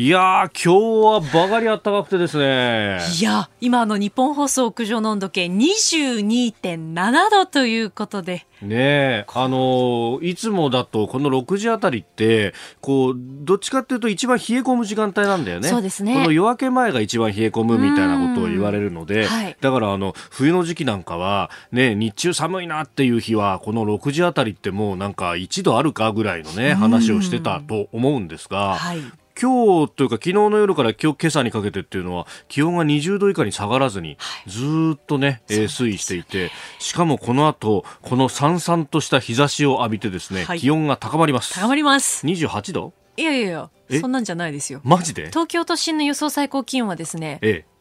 [0.00, 3.00] いや今日はばかり暖かくてですね。
[3.20, 8.46] いや、今の日本放送屋上の温度計22.7度ということで。
[8.62, 15.68] ねえ、あのいつもだとこの6時あたりって、こう、どっちかっていうと一番冷え込む時間帯なんだよね。
[15.68, 16.14] そうですね。
[16.14, 29.02] この夜明け前が一番冷え込むみたいなことを言われるので、はい、だからあの、冬の時期なんかは、ね、日中寒いなっていう日は、この6時あたりってもうなんか1度あるかぐらいのね、話をしてたと思うんですが、はい、
[29.40, 41.54] 今日というか昨日の夜から今日今朝にかけてっていうのは気温が20度以下に下がらずにずっとね、はい、推移していてしかもこの後このさんさんとした日差しを浴びてですね、はい、気温が高まります。
[41.54, 42.26] 高まります。
[42.26, 42.92] 28度？
[43.16, 44.80] いやいやいやそんなんじゃないですよ。
[44.84, 45.28] マジで？
[45.28, 47.77] 東京都心の予想最高気温はですねええ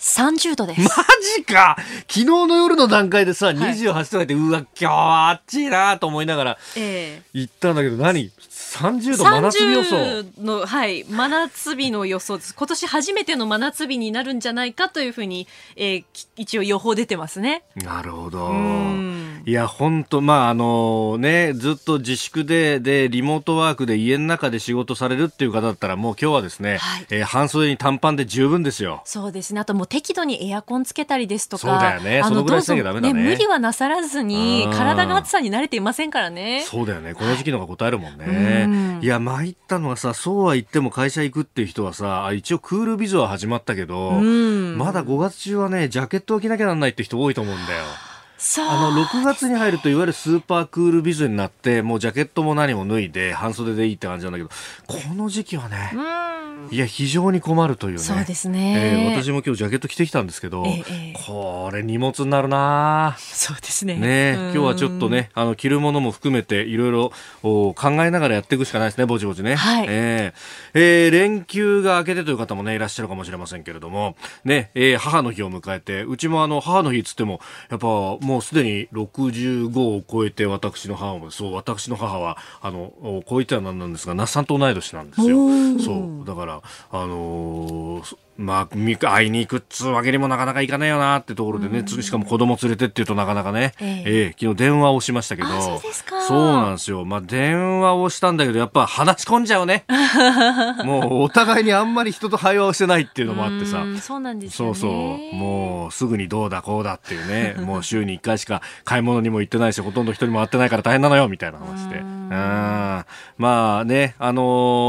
[0.00, 0.80] 30度です。
[0.80, 1.04] マ
[1.36, 1.76] ジか
[2.08, 6.58] 昨日の夜の段階でさ、28度で、うわ、今日は暑いなと思いながら、
[7.34, 12.54] 行ったんだけど、何？30度真夏日予想の、はい、真夏日の予想です。
[12.54, 16.04] 今年初めての真夏日になるんじゃないかというふうに、えー、
[16.36, 17.64] 一応予報出てますね。
[17.76, 18.48] なるほど。
[19.46, 29.02] いや、本当まあ、あのね、ずっと自粛で、で、リモートワークで家の中で仕事されるっていう方だったら、もう今日はですね、はい、えー、半袖に短パンで十分ですよ。
[29.04, 29.60] そうですね。
[29.60, 31.62] あともう適度にエアコンつけたりですとか。
[31.62, 32.22] そうだよね。
[32.24, 33.14] そのぐらいしなきゃダメだね。
[33.14, 36.64] ね無理はなさらずに、体が暑さに慣れていませんからね。
[36.66, 37.14] そうだよね。
[37.14, 38.24] この時期のが答えるもんね。
[38.26, 47.84] はい、いや、参ったのはさ、そうは言っても会社行くっていう人はさ、一応クールビズは始まったけど、まだ5月中はね、ジャケットを着なきゃなんないって人多いと思うんだよ。
[48.58, 54.50] あの6月に入るといわゆるスーパークールビズになってもうジャケットも何も脱いで半袖でいいって感じなんだけど
[54.86, 55.92] この時期はね
[56.70, 57.98] いや非常に困るというね。
[57.98, 63.16] そうですね、えー、私も今日ジャケット着てきたんですけど、ええ、これ荷物になるな。
[63.18, 63.96] そうですね。
[63.96, 67.12] ね今日はちょっとねあの着るものも含めていろいろ
[67.42, 67.74] 考
[68.04, 74.16] えながらやっていくしかないですねぼちぼちね、はい、えー、えー、連休が明けてという方もねいらっしゃるかもしれませんけれども。
[74.44, 77.40] ね、えー、母の日を迎えてうちもあの母の日っつっても
[77.70, 77.86] やっぱ
[78.30, 85.36] もうすでに65を超えて私の母もそう私の母はあのこう言ってはなんなんですが那須さんと同い年なんですよ。
[85.80, 95.48] そうだからあのーまあ、会いに行くっつうわけにもなかなかいかないよなってところでね、しかも子供連れてっていうとなかなかね、えー、えー、昨日電話をしましたけど、
[96.26, 97.04] そうなんですよ。
[97.04, 99.84] まあ、電話をしたんだけど、やっぱ話し込んじゃうね。
[100.84, 103.82] もうお互いにあんまり人と会話をしてないっていうのもあってさ。
[103.82, 105.36] うそうなんですよ、ね、そうそう。
[105.36, 112.19] もうすぐにどうだこうだっていうね、もう週に1回しか買い物にも行ってないし、ほとんど人にも会ってないから大変なのよ、みたいな話で。
[112.30, 112.36] うん。
[112.36, 114.42] まあね、あの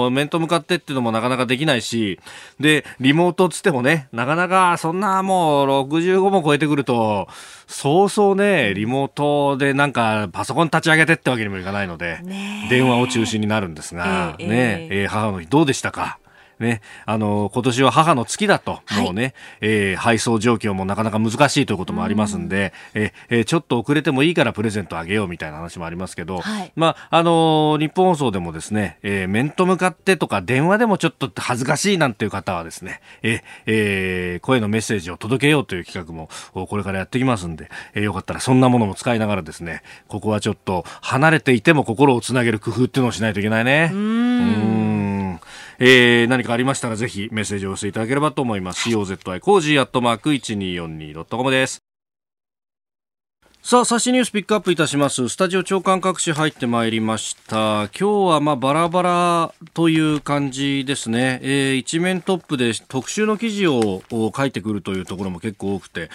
[0.07, 2.19] ー、面と向かってっていうのもなかなかできないし、
[2.59, 7.27] で、リモートつってもね、なかなかそんなもう65も超えてくると、
[7.65, 12.19] そうそうね、リモートでなんかパソコン立ち上げてってわけにもいかないので、
[12.69, 16.19] 電話を中心になるんですが、えー、ね、えー、母の日どうでしたか？
[16.61, 23.01] ね、あの、今年は母の月だと、はい、もうね、えー、配送状況もなかなか難しいということもありますんで、ん。
[23.01, 36.29] えー、ちょっと遅れてもいいからプレゼントあげようみたいな話もありますけど、はい、まあ、あの日本放送でもですね、えー、面と向かってとか電話でもちょっと恥ずかしいなんていう方はですね、えー、えー、声のメッセージを届けようという企画も
[36.67, 43.89] これからやってきますんで、えー、よかったらそんなものも使いながらですね、ここはちょっと離れていても心をつなげる工夫っていうのをしないといけないね。
[43.93, 44.90] うん
[45.83, 48.87] えー、何かありましたらぜひメッセージを寄せていただければと思います。
[48.87, 51.90] COZY コージーアットマーク 1242.com です。
[53.63, 55.29] さあ、最新ニュースピックアップいたします。
[55.29, 57.89] スタジオ朝刊各紙入ってまいりました。
[57.89, 61.39] 今日はまあバラバラという感じですね。
[61.43, 66.09] えー、一面トップで特集の記事を書いてくるというところも結構多くて、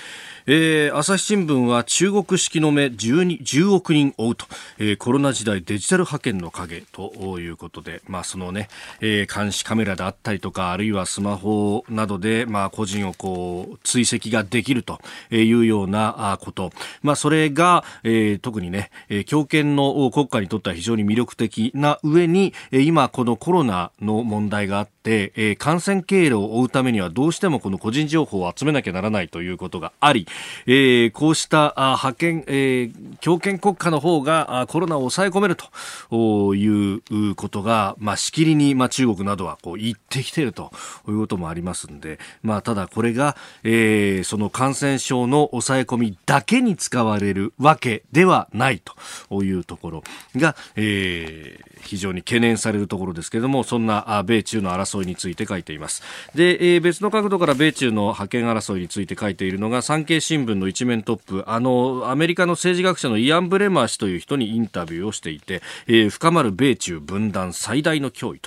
[0.46, 4.46] えー、朝日新聞は中国式の目 10, 10億人追うと、
[4.78, 8.68] えー、コロナ時代デジタル派遣の影ということで、まあそのね、
[9.00, 14.98] えー、監視カメラであったりとか、あるいはスマホなどで、まあ個人をこう追跡ができると
[15.30, 16.72] いうようなこと。
[17.02, 18.90] まあそれれが、えー、特にね、
[19.26, 30.26] 強権の国家にとっては非常に魅力的な上に、え、今このコロナの問題があって、えー、感染経路を追うためにはどうしてもこの個人情報を集めなきゃならないということがあり、
[30.66, 40.70] えー、こうしたあ派遣、えー、強権国家の方がコロナを抑え込めるということが、まあ、しきりに、まあ、中国などはこう言ってきていると
[41.08, 47.25] いうこともありますんで、まあ、ただこれが、えー、その感染症の抑え込みだけに使われる
[47.58, 48.82] わけではない
[49.28, 50.04] というところ
[50.36, 56.02] が、えー、非常に懸念されるところですけれどもそんな米中の争いについて書いています。
[56.34, 68.40] で、えー、別の角度から米中の覇権争いについて書いているのが産経新聞の一面トップあのアメリカの政治学者のイアン・ブレマー氏という人にインタビューをしていて、えー、深まる米中分断最大の脅威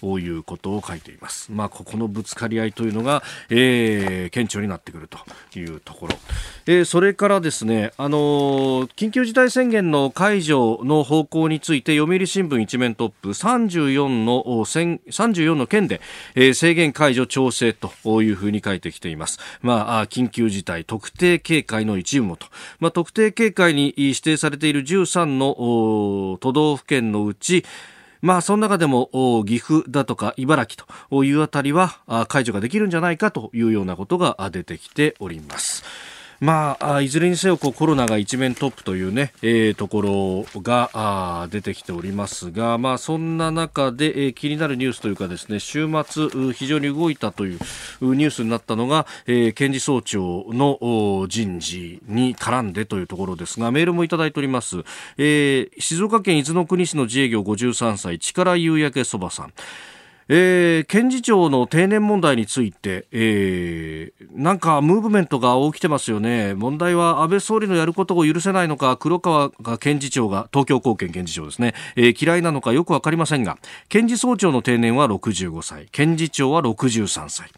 [0.00, 5.18] ということを書いています、まあ、ここのぶつかり合いというのが、えー、顕著になってくると
[5.58, 6.16] いうところ、
[6.66, 8.18] えー、それからですね、あの
[8.96, 16.00] 緊急事態宣言の解除の方向について読売新聞一面トップ34の34の県で、
[16.34, 19.38] えー、制限解除調整というふうに書いてきています。
[19.62, 22.46] まあ、緊急事態特定警戒の一部もと、
[22.80, 27.64] まあ、特定警戒に指定されている13の都道府県のうち
[28.22, 36.15] まあ、その中でも岐阜だとか茨城というあたりは解除ができるんじゃないかというようなことが出てきております。
[36.40, 47.58] まあ、いずれにせよこうコロナが一面トップというね、えー、ところがあ出てきておりますが、まあ、そんな中で、えー、気になるニュースというかですね週末非常に動いたという
[48.00, 54.84] ニュースになったのが、えー、検事総長の人事に絡んでというところですがメールもいただいております、
[55.16, 59.52] えー、静岡県伊豆の国市の自営業53歳力夕焼けそばさん。
[60.28, 66.54] えー、検事長の定年問題について、えー、なんかムーブメントが起きてますよね。
[66.54, 73.58] 問題は安倍総理のやることを許せないのか、黒川が検事長が、東京高検検事長ですね、えー、嫌いなのかよく分かりませんが、
[73.88, 77.50] 検事総長の定年は65歳、検事長は63歳。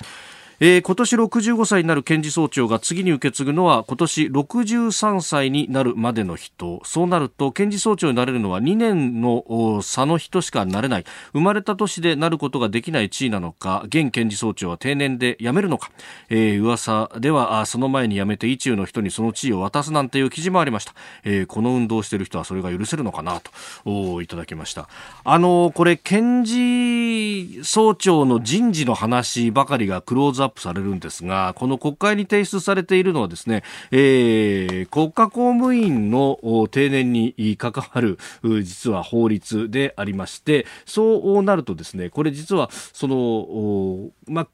[0.61, 6.81] えー、今年65歳になる検事総長が次に受け継ぐのは今年63歳になるまでの人。
[6.85, 11.05] そうなると検事総長になれるのは2年の差の人しかなれない。
[11.33, 15.93] 生まれた年でなることができない地位なのか現検事総長は定年で辞めるのか、
[16.29, 23.41] えー、噂ではその前に辞めて意中の人にその地位を渡すなんていう記事もありました、えー、この運動している人はそれが許せるのかな
[23.85, 24.89] といただきました。
[25.23, 36.39] あのこれ検事総長の人事の話ばかりがクローズアッップされるんですが、この国会に提出されているのはですね、えー、国家公務員の
[36.71, 38.19] 定年に関わる
[38.63, 44.49] 実は法律でありまして、そうなるとですね、これ実はその、まあ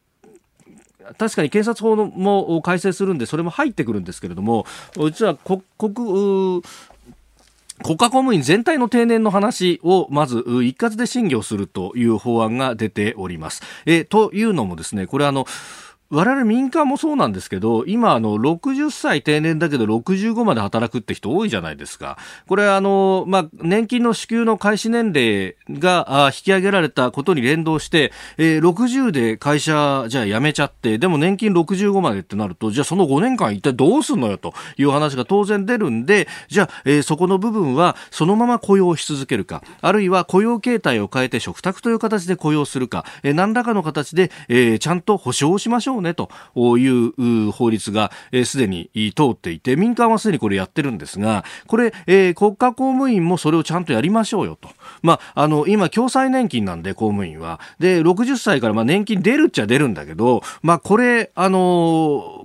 [1.18, 6.62] 確かに検察法のも改正するんで、それも入ってくるんですけれども、実は国、国、
[7.82, 13.62] 国家公務員全体の定年の話をまず一括で審議をするという法案が出ております。
[13.84, 15.44] えというのもですね、これあの、
[16.10, 22.18] 我々民間もそうなんですけど、今、あの、60歳定年だけど65まで働くって人多いじゃないですか。
[22.46, 46.30] これ、あの、まあ、年金の支給の開始年齢が引き上げられたことに連動して、えー、60で会社、じゃあ辞めちゃって、でも年金65までってなると、じゃあその5年間一体どうすんのよという話が当然出るんで、じゃあ、えー、そこの部分はそのまま雇用し続けるか、あるいは雇用形態を変えて嘱託という形で雇用するか、えー、何らかの形で、えー、ちゃんと保証しましょうねと
[46.78, 48.10] いう法律が
[48.44, 54.68] すで、に通っていて、民間はすでにこれやってるんですが、これ、えー、国家公務員もそれをちゃんとやりましょうよと。
[55.02, 57.60] まあ、あの、今、共済年金なんで、公務員は。
[57.78, 62.44] で、60歳からまあ年金出るっちゃ出るんだけど、まあ、これ、あの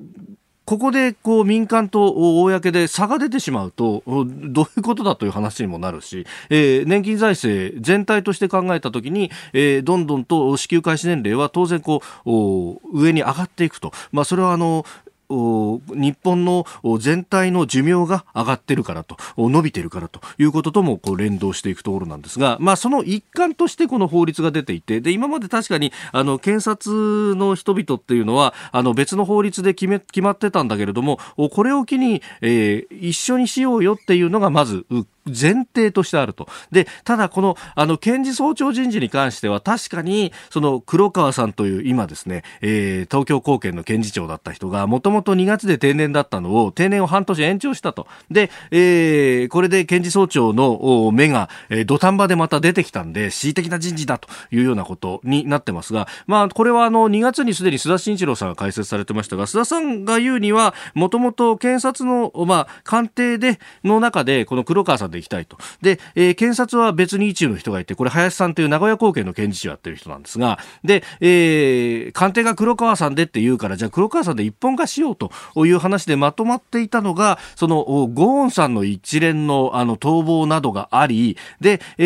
[0.70, 2.14] ここでこう民間と
[2.44, 14.86] 公で差が出てしまうとどういうことだという話にもなるし、えー、年金財政全体として考えたときに、えー、どんどんと支給開始年齢は当然こう上に上がっていくと、まあ、それはあの
[15.30, 16.66] 日本の
[17.00, 31.20] 全体の寿命が上がってるからと、伸びてるからということともこう連動していくところなんですが、まあその一環としてこの法律が出ていて、で、今まで確かにあの検察の人々っていうのは、あの別の法律で決め、決まってたんだけれども、
[31.52, 34.86] これを機に、えー、一緒にしようよっていうのがまず
[35.26, 36.48] 前提としてあると。
[36.72, 48.08] で、ただこの、あの、検事総長人事に関しては確かに、その黒川さんという今ですね、えー、東京高検の検事長だった人が、もともと2月で定年だったのを、定年を半年延長したと。
[48.32, 65.58] で、えー、これで検事総長の目が、えー、土壇場でまた出てきたんで、恣意的な人事だというようなことになってますが、まあ、これはあの、2月にすでに須田慎一郎さんが解説されてましたが、須田さんが言うには、もともと検察の、まあ、官邸で、の中で、この黒川さんできたいと。
[65.82, 75.32] で、えー、検察は別に一流の人がいて、これ林さんという名古屋高検の検事長やってる人なんですが、で、えー、官邸が黒川さんでって言うから、じゃあ黒川さんで一本化しようと
[75.66, 82.04] いう話でまとまっていたのが、その、ゴーンさんの一連のあの逃亡などがあり、で、え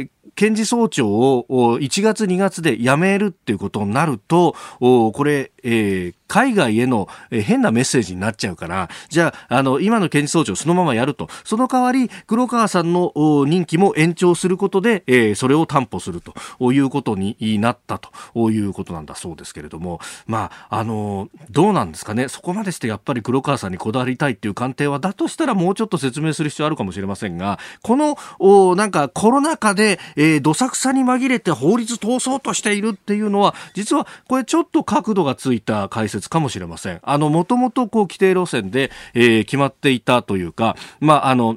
[0.00, 1.46] ー、検事総長を
[1.80, 11.28] 1月2月で辞めるっていうことになると、これ、えー、海外への、変なメッセージになっちゃうから、じゃあ、あの、今の検事総長そのままやると。
[11.44, 13.12] その代わり、黒川さんの
[13.46, 22.28] 任期も延長することで、えー、それを担保するということになったということなんだそうですけれども、まあ、あの、どうなんですかね。
[22.28, 37.00] そこまでしてやっぱり黒川さんにこだわりたいっていう官邸は、だとしたらもうちょっと説明する必要あるかもしれませんが、この、おなんかコロナ禍で、えー、どさくさに紛れて法律通そうとしているっていうのは、実はこれちょっと角度がついた解説かもしれません。
[37.02, 41.56] あの、もともとこう規定路線で、えー、決まっていたというか、まあ、あの、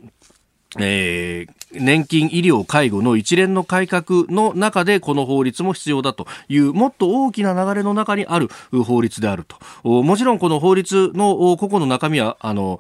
[0.79, 8.49] えー、年金、医療、介護の一連の改革の中でこの法律も必要だというもっと大きな流れの中にある
[8.85, 10.01] 法律であると。
[10.03, 12.79] もちろんこの法律の個々の中身は、あの、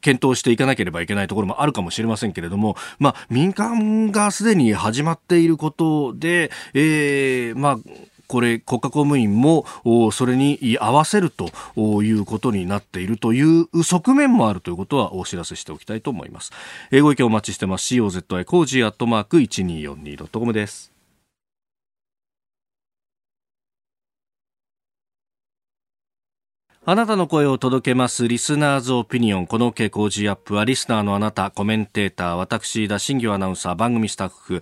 [0.00, 7.78] 検討していかなければいけないところもあるかもしれませんけれども、まあ、民間がすでに始まっていることで、えー、まあ、
[8.26, 9.64] これ国家公務員も
[10.12, 11.50] それに合わせると
[12.02, 16.52] いうことになっているという側面もあるということはお知らせしておきたいと思います。
[16.90, 17.94] ご意見お待ちしてます。
[17.94, 20.94] COZY コージーアットマーク 1242.com です。
[26.86, 29.46] あなたの声を届けますリスナーズオピニオン。
[29.46, 34.60] この傾向 G アップはリスナーのあなた、コメンテーター、私、新行アナウンサー、番組スタッフ、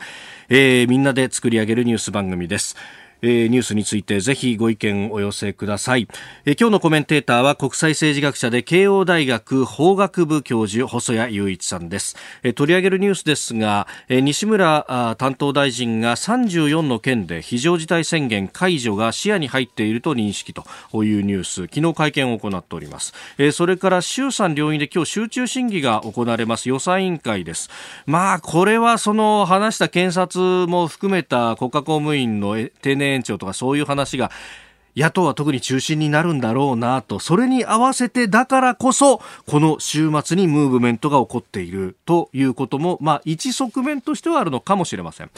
[0.48, 2.76] えー、みんなで作り上げるニュース番組です。
[3.22, 6.08] えー、ニュースについてぜひご意見をお寄せください、
[6.44, 20.64] えー、今日のコメンテーターは国際政治学者で慶応大学法学部教授細谷雄一さんです、えー、取り上げるニュースですが、えー、西村担当大臣が34の県で非常事態宣言解除が視野に入っていると認識と
[21.04, 26.68] いうニュース昨日会見を行っております、えー、それから衆参両院で今日集中審議が行われます。
[26.68, 27.70] 予算委員会です。
[28.06, 34.30] まあこれはその話した検察も含めた国家公務員の定年延長とかそういう話が
[34.96, 45.30] 野党は特に中心になるんだろうなと、それに合わせてだからこそ、この週末にムーブメントが起こっているということも、まあ、一側面としてはあるのかもしれません。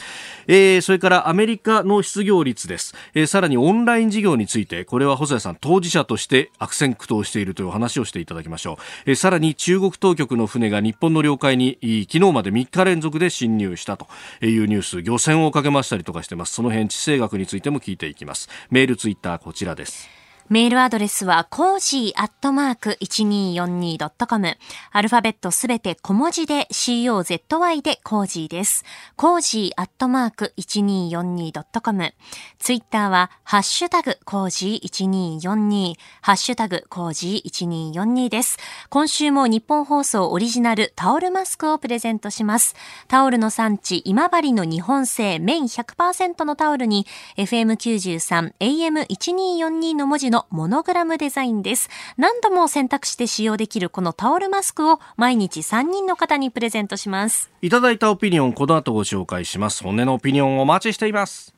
[0.47, 2.95] えー、それからアメリカの失業率です。
[3.13, 9.11] えー、さらにオンライン事業について、これは細谷さん当事者として悪戦苦闘しているという話をしていただきましょう。
[9.11, 11.77] えー、さらに中国当局の船が日本の領海に
[12.11, 14.07] 昨日まで3日連続で侵入したと
[14.41, 16.53] いうニュース、漁船をかけましたりとかしてます。
[16.53, 18.49] その辺地政学についても聞いていきます。
[18.69, 20.24] メール、ツイッター、こちらです。
[20.47, 24.57] メールアドレスは、コージーアットマーク 1242.com。
[24.91, 28.83] アルファベットすべて小文字で COZY でコージーです。
[29.15, 32.13] コージーアットマーク 1242.com。
[32.59, 35.95] ツイッターは、ハッシュタグコージー1242。
[36.21, 38.59] ハッシュタグコージー1242です。
[38.89, 42.75] 今週もニッポン放送オリジナルタオルマスクをプレゼントします。
[43.07, 51.89] タオルの産地、今治の日本製綿100%のタオルに、FM93、AM1242 の文字ののモノグラムデザインです。
[52.17, 57.49] 何度も選択して使用できるこのタオルマスクを毎日3人の方にプレゼントします。
[57.61, 59.81] いただいたオピニオン、この後ご紹介します。
[59.83, 61.55] 本音のオピニオンお待ちしています。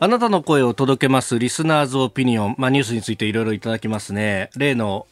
[0.00, 2.54] あなたの声を届けますリスナーズオピニオン。
[2.56, 4.50] まあ、ニュースについていろいろいただきますね。
[4.56, 5.08] 例の、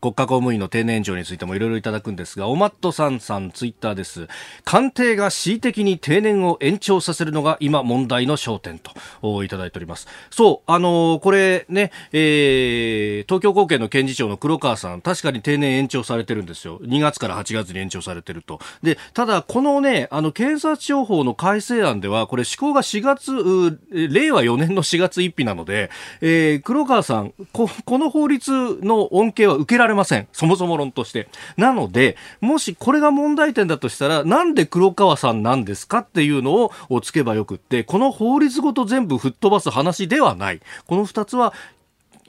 [0.00, 4.28] 国家公務員の定年延長についてもいろいろいただくんですが、おまっとさんさんツイッターです。
[4.64, 10.06] 官邸が恣意的に定年を延長させるのが今問題の焦点といただいております。
[10.30, 16.78] そう、あのー、これね、えー、東京高検の検事長の黒川さん、確かに定年延長されてるんですよ。
[16.80, 18.60] 2月から8月に延長されてると。
[18.82, 25.90] で、ただ、このね、あの、検察庁法の改正案では、これ施行が4月、令和4年の4月1日なので、
[26.20, 30.28] えー、黒川さん、こ、この法律の恩恵は受けられれません。
[30.32, 31.28] そもそも論として。
[31.56, 40.60] なので、もしこれが問題点だとしたら、なんで黒川さんなんですかっていうのをつけばよくって、この法律ごと全部吹っ飛ばす話ではない。
[40.86, 41.52] この二つは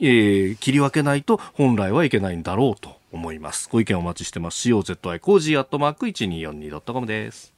[0.02, 3.68] えー、切り分けないと本来はいけないんだろうと思います。
[3.70, 4.68] ご意見お待ちしてます。
[4.68, 7.52] COZY コージーアットマーク 1242.com です。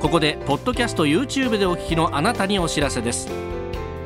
[0.00, 3.28] ここでポッドキャスト YouTube でお聞きのあなたにお知らせです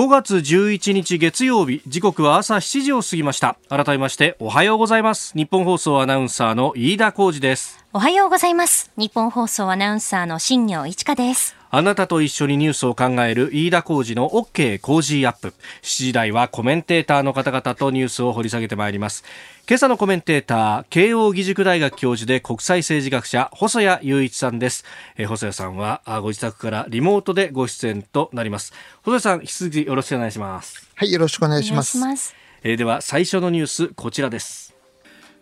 [0.00, 3.58] 5月11日月曜日時刻は朝7時を過ぎました。
[3.68, 5.34] 改めましておはようございます。
[5.36, 7.84] 日本放送アナウンサーの飯田浩二です。
[7.92, 8.90] おはようございます。
[8.96, 11.59] 日本放送アナウンサーの新業一華です。
[11.72, 15.54] あなたと一緒にニュースを考える飯田浩二の OK 工事アップ。
[15.82, 19.22] 7時台はコメンテーターの方々とニュースを掘り下げてまいります。
[19.68, 24.84] 今朝のコメンテーター、慶応義塾大学教授で国際政治学者、細谷雄一さんです。
[25.16, 28.72] えー、細谷さんはご自宅からリモートでご出演となります。
[29.04, 30.90] 細谷さん、引き続きよろしくお願いします。
[30.96, 31.98] はい、よろしくお願いします。
[31.98, 32.34] ます
[32.64, 34.74] えー、では、最初のニュース、こちらです。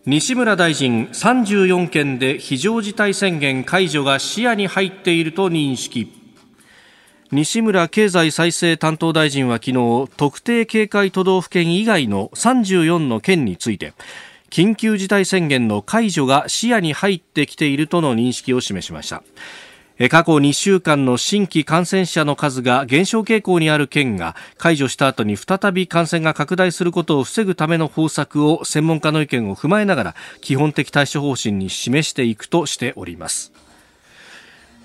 [0.05, 6.18] 西村大臣34件で非常事態宣言解除が視野に入っていると認識
[7.31, 13.93] 西村経済再生担当大臣は昨日特定警戒都道府県以外の34の県について
[14.49, 19.23] 緊急事態宣言の解除が視野に入ってきているとの認識を示しました。
[20.09, 33.53] 過去2週間の新規感染者の数が減少傾向にある県が解除した後に再び感染が拡大することを防ぐための方策を専門家の意見を踏まえながら基本的対処方針に示していくとしております。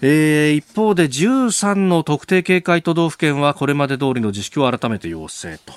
[0.06, 5.72] えー、一方で13の特定警戒都道府県はこれまで通りの自粛を改めて要請と。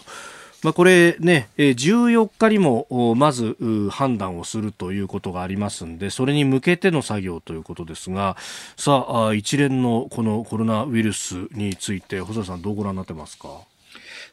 [0.65, 3.57] まあ、これね、14日にもまず
[3.91, 8.37] 判断をするということがありますんで、それに向けての作業ということですが、
[8.77, 13.49] さあ、一連のこのコロナウイルスについて、細田さんどうご覧になってますか？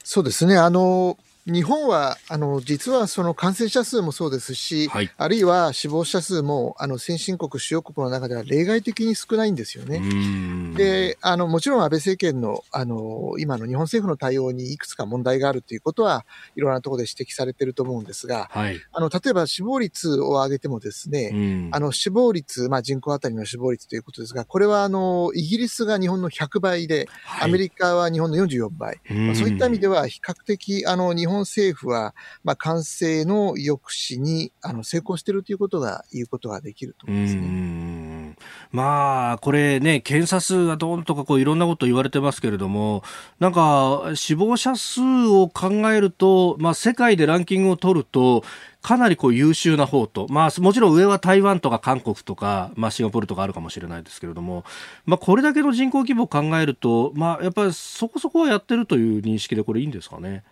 [0.03, 0.57] そうですね。
[0.57, 10.01] あの、日本は、あの、実はその感染者数もそうですし、はい、あるいは死亡者数も、あの、先進国、主要国の中では例外的に少ないんですよね。
[10.75, 29.01] で、あの、もちろん安倍政権の、あの、今の日本政府の対応にいくつか問題があるということは、いろんなところで指摘されていると思うんですが、はい、あの、例えば死亡率を上げてもですね、あの、死亡率、まあ人口当たりの死亡率ということですが、これは、あの、イギリスが日本の100倍で、はい、アメリカは日本の44倍。
[29.09, 38.35] まあ、そういった意味では、比較的、あの、日本本政府は、まあ、感染の抑止にあの成功しているということが言うことができると思いますね。
[38.71, 43.03] まあ、これね、検査数がどんとかこういろんなこと言われてますけれども、
[43.39, 48.43] なんか死亡者数を考えると、まあ、世界でランキングを取ると、
[48.81, 54.65] かなりこう優秀な方と、まあもちろん上は台湾とか韓国とか、まあシンガポールとかあるかもしれないですけれども、
[55.05, 60.43] まあこれだけの人口規模を考えると、まあやっぱりそこそこはやってるという認識でこれいいんですかね？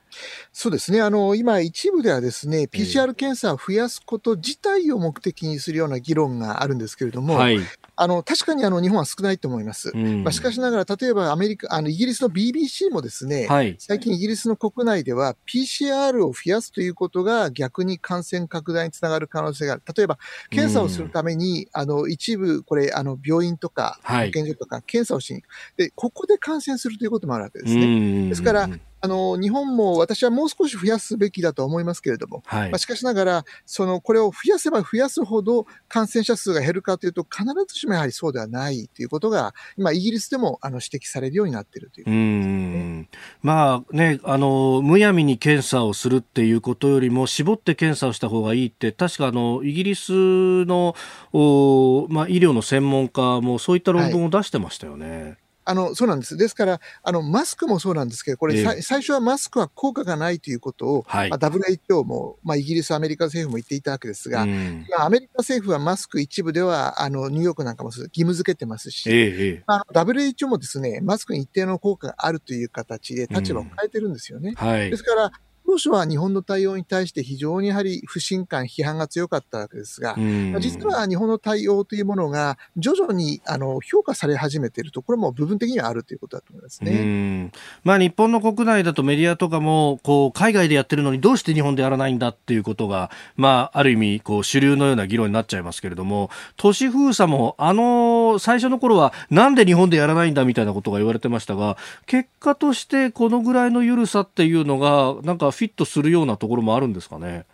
[0.51, 1.01] そうですね。
[1.01, 7.59] あの、今一部ではですね、PCR 検査を増やすこと自体を目的にするような議論があるんですけれども、はい、
[7.95, 9.91] あの、確かにあの、日本は少ないと思います。
[9.93, 19.83] うん、まあ、しかしながら、例えばアメリカ、あの、イギリスの BBC もですね、はい、最近イギリスの国内では PCR を増やすということが逆に感染拡大につながる可能性がある。
[19.95, 20.17] 例えば、
[20.49, 25.51] 検査をするために、うん、あの、一部、これ、あの、病院とか、保健所とか、検査をしに行く。
[25.77, 28.29] で、ここで感染するということもあるわけですね。
[28.29, 28.69] ですから、
[29.01, 43.09] あの、日本も私はもう少し増やすべきだと思いますけれども、はい、まあ、しかしながら、その、これを増やせば増やすほど感染者数が減るかというと、必ずしもやはりそうではないということが、今、イギリスでもあの指摘されるようになっているということです、ね、うん。
[43.41, 50.95] まあね、あの、むやみに検査をするっていうことよりも、絞って検査をした方がいいって、確かあの、イギリスの、
[51.33, 55.21] おまあ、医療の専門家もそういった論文を出してましたよね。
[55.21, 56.37] はいあの、そうなんです。
[56.37, 74.55] ですから、あの、マスクもそうなんですけど、これ、えー、最初はマスクは効果がないということを、はい、まあ、WHO も、まあ、イギリス、アメリカ政府も言っていたわけですが、うん、まあ、アメリカ政府はマスク一部では、あの、ニューヨークなんかも義務付けてますし、えー、まあ、WHO もですね、マスクに一定の効果があるという形で立場を変えてるんですよね。
[74.59, 75.31] うんはい、ですから、
[75.71, 80.17] 当初は日本の対応に対して非常にやはり不信感、批判が強かったわけですが、
[80.59, 87.51] 実は日本の対応というものが徐々にあの評価され始めているところも部分的にはあるということだと思いますね。
[87.85, 107.45] まあ、日本の国内だとメディアとかもこう海外でやってるのにどうして日本でやらないんだっていうことが、まあ、ある意味こう主流のような議論になっちゃいますけれども、都市封鎖もあの最初の頃はなんで日本でやらないんだみたいなことが言われてましたが、結果としてこのぐらいの緩さっていうのがなんかフィットするようなところもあるんですかね。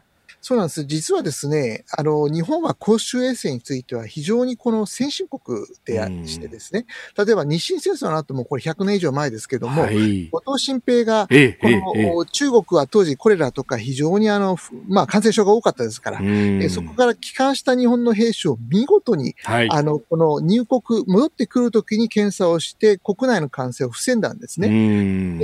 [0.47, 0.85] そうなんです。
[0.85, 6.85] 実はですね、あの、日本は公衆衛生については非常にこの先進国であしてですね、
[7.17, 14.55] 例えば日清戦争の後もこれ100年以上前ですけども、はい、後藤新平が、この、中国は当時コレラとか非常にあの、
[14.87, 24.69] まあ感染症が多かったですから、えそこから帰還した日本の兵士を見事に、はい、あの、この入国、戻ってくるときに検査をして国内の感染を防んだんですね。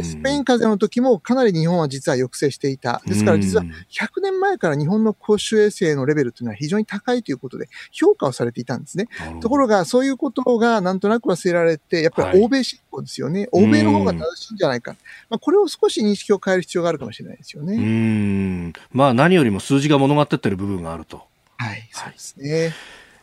[0.02, 3.02] スペイン風邪の時もかなり日本は実は抑制していた。
[3.06, 9.08] ですから実は100年前から日本の公衆衛生のレベルというのは非常に高いということで評価をされていたんですね。
[9.42, 13.48] ところが、そういうことがなんとなく忘れられて、やっぱり欧米侵攻ですよね。
[13.52, 14.96] はい、欧米の方が正しいんじゃないか。
[15.30, 17.76] まあ、これを少し認識を変える必要があるかもしれないですよね。
[17.76, 18.74] うん。
[18.92, 21.24] まあ、何よりも数字が物語っている部分があると。
[21.58, 22.74] はい、そうですね。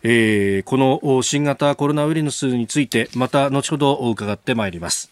[0.02, 5.10] えー、この新型コロナウイルスについてまた後ほど伺ってまいります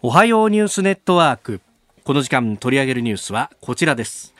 [0.00, 1.60] おはようニュースネットワーク
[2.04, 4.34] この時間取り上げるニュースはこちらです。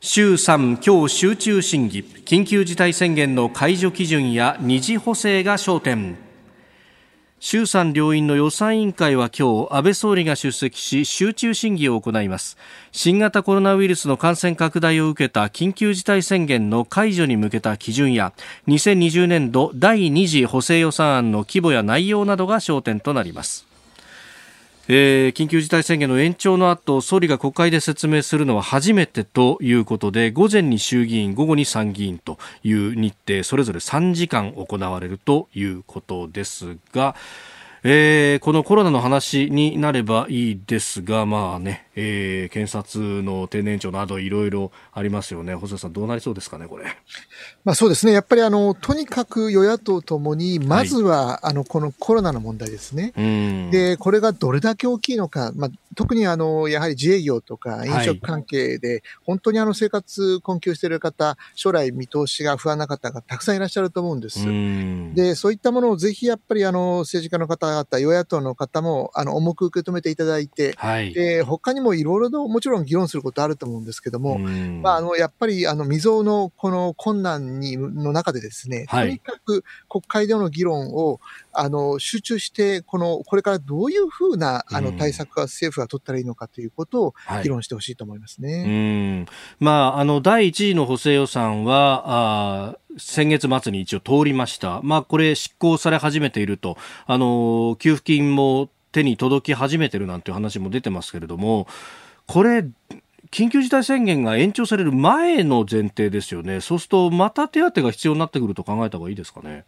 [0.00, 6.16] 衆3今日集中審議緊急事態宣言の解除基準や二次補正が焦点。
[7.38, 12.56] 衆参両院の予算委員会は今日安倍総理が出席し集中審議を行います。
[12.90, 18.32] 新型コロナウイルスの感染拡大を受けた緊急事態宣言の解除に向けた基準や
[18.66, 23.72] 2020年度第2次補正予算案の規模や内容などが焦点となります。
[24.86, 37.14] えー、緊急事態宣言の延長の後総理が国会で説明するのは初めてということで午前に衆議院午後に参議院という日程それぞれ3時間行われるということですが、
[37.82, 46.86] えー、このコロナの話になればいいですがまあね、えー、検察の定年長などいろいろありますよね細田さんどうなりそうですかねこれ。
[47.64, 48.12] まあそうですね。
[48.12, 53.12] やっぱりあの、とにかく与野党ともに、まずは、はい、あの、このコロナの問題ですね。
[53.70, 64.44] で、これがどれだけ大きいのか、まあ、特にあの、やはり自営業とか飲食関係で、本当にあの、生活困窮している方、将来見通しが不安な方がたくさんいらっしゃると思うんです。
[65.14, 81.20] で、そういったものをぜひやっぱりあの、政治家の方々、与野党の方も、あの、重く受け止めていただいて、はい、で、他にもいろいろともちろん議論することあると思うんですけども、まあ、あの、やっぱりあの、未曾有のこの困難にの中でですね、とにかく国会での議論を
[81.52, 88.52] あの集中して、このこれからどういうふうなあの対策が政府が取ったらいいのかということを議論してほしいと思いますね。
[88.52, 89.26] はい、うん。
[89.60, 94.80] まあ、あの第1次の補正予算はあ先月末に一応通りました。
[94.82, 101.66] まあ、これ執行され始めていると、あの給付金も手に届き始めてるなんていう話も出てますけれども、
[102.26, 102.64] これ、
[103.32, 106.60] 緊急事態宣言が延長される前の前提ですよね。
[106.60, 109.64] そうすると、また手当が必要になってくると考えた方がいいですかね。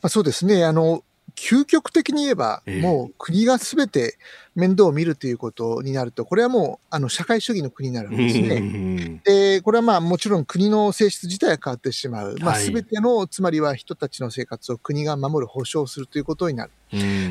[0.00, 0.64] まあ、そうですね。
[0.64, 4.16] あの、究極的に言えば、もう国がすべて
[4.56, 9.20] 面倒を見るということになると、これはもうあの社会主義の国になるんですね。
[9.22, 12.36] で、これはまあもちろん国の性質自体が変わってしまう。
[12.40, 16.72] まあすべての、つまりは人たちの生活を国が守る保障するということになる。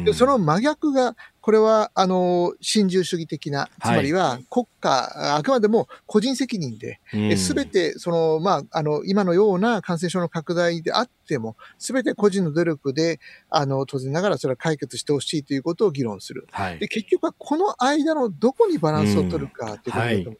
[0.03, 6.99] でその真逆が、これは、あの、新自由主義的な、つまりは国家、はい、あくまでも個人責任で、
[7.38, 16.47] すべて、その、まあ、あの、今のような感染症の拡大であっても、すべて個人の努力で、あの、当然ながらそれは解決してほしいということを議論する。
[16.51, 20.25] はい、で結局はこの間のどこにバランスを取るかということだと思う。
[20.28, 20.38] はい。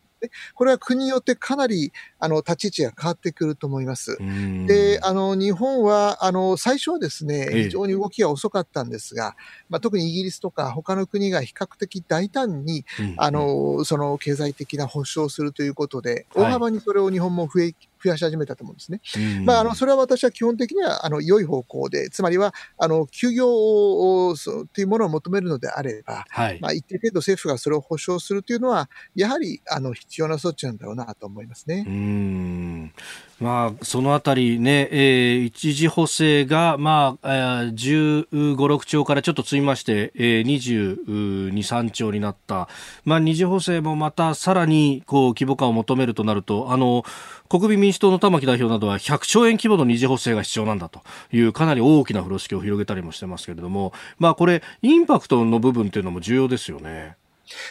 [0.54, 4.18] これは国によってかなりあの立ち位置が変わってくると思います。
[4.66, 9.36] で、あの日本はあの最初はですね、非常に動きが遅かったんですが、
[9.70, 12.86] まあ、特にイギリスとか他の国が比較的大胆に、
[13.18, 19.02] あのその経済的な保障をするということで、大幅にそれを日本も増え増やし始めたと思うんですね。
[19.44, 24.36] まあ、あの、それは私は基本的には、あの、良い方向で、つまりは、あの、休業を、
[24.74, 31.84] というものを求めるのであれば、はい、まあ、一定程度政府がそれを保障するというのは、やはり、あの、必要な措置なんだろうなと思いますね。
[31.88, 32.94] うん
[33.40, 42.70] まあ、そのあたりね、えー、一時補正が、まあ、えー、15、6兆からちょっと積みまして、えー、22、3兆になった。
[43.04, 47.04] まあ、二次補正もまたさらに、こう、規模感を求めるとなると、あの、
[47.50, 57.18] 国民民主党の玉木代表などは100兆円規模の二次補正が必要なんだというかなり大きな風呂敷を広げたりもしてますけれども、まあ、これ、インパクトの部分っていうのも重要ですよね。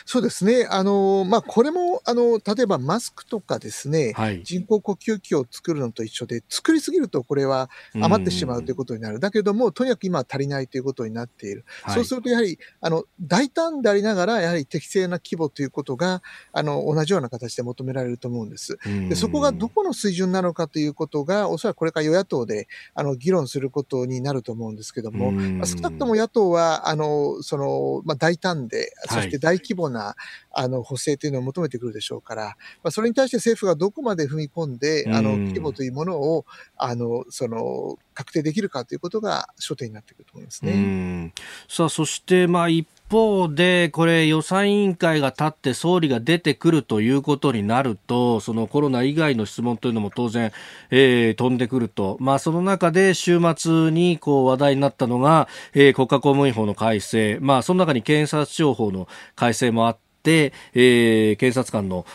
[0.05, 0.67] そうですね。
[0.71, 9.21] あの、まあ、これも、あの、例えばマスクとかですね、はい、人工呼吸器を作るのと一緒で、作りすぎるとこれは余ってしまうということになる。
[9.21, 11.65] だけども、とにかく今は足りないということになっている。
[11.83, 18.79] はい、そうすると、やはり、あの、大胆でありながら、やはり適正な規模ということが、あの、同じような形で求められると思うんです。
[19.09, 30.14] でそこがどこの水準なのかということが、おそらくこれから与野党で、あの、議論することになると思うんですけども、まあ、少なくとも野党は、あの、その、まあ、大胆で、そして大規模な
[30.53, 36.44] あの補正というのを求めてくるでしょうから、まあ、それに対して政府がどこまで踏み込んで、あの規模というものを
[36.77, 41.33] あのその確定できるかということが焦点になってくると思いますね。
[41.68, 50.53] さあそして、まあ、一方で、これ予算委員会が立って総理が出てくるということになると、そのコロナ以外の質問というのも当然、
[50.90, 52.16] えー、飛んでくると。
[52.20, 57.38] まあ、その中で週末にこう話題になったのが、えー、国家公務員法の改正。
[57.40, 62.07] まあ、その中に検察庁法の改正もあって、、えー、検察官の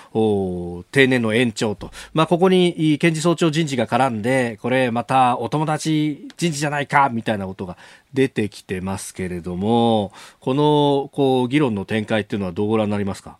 [0.91, 7.77] 定年の延長と、まあ、ここに検事総長人事が絡んで、これまたお友達人事じゃないかみたいなことが
[8.13, 13.37] 出てきてますけれども、このこう議論の展開っていうのはどうご覧になりますか？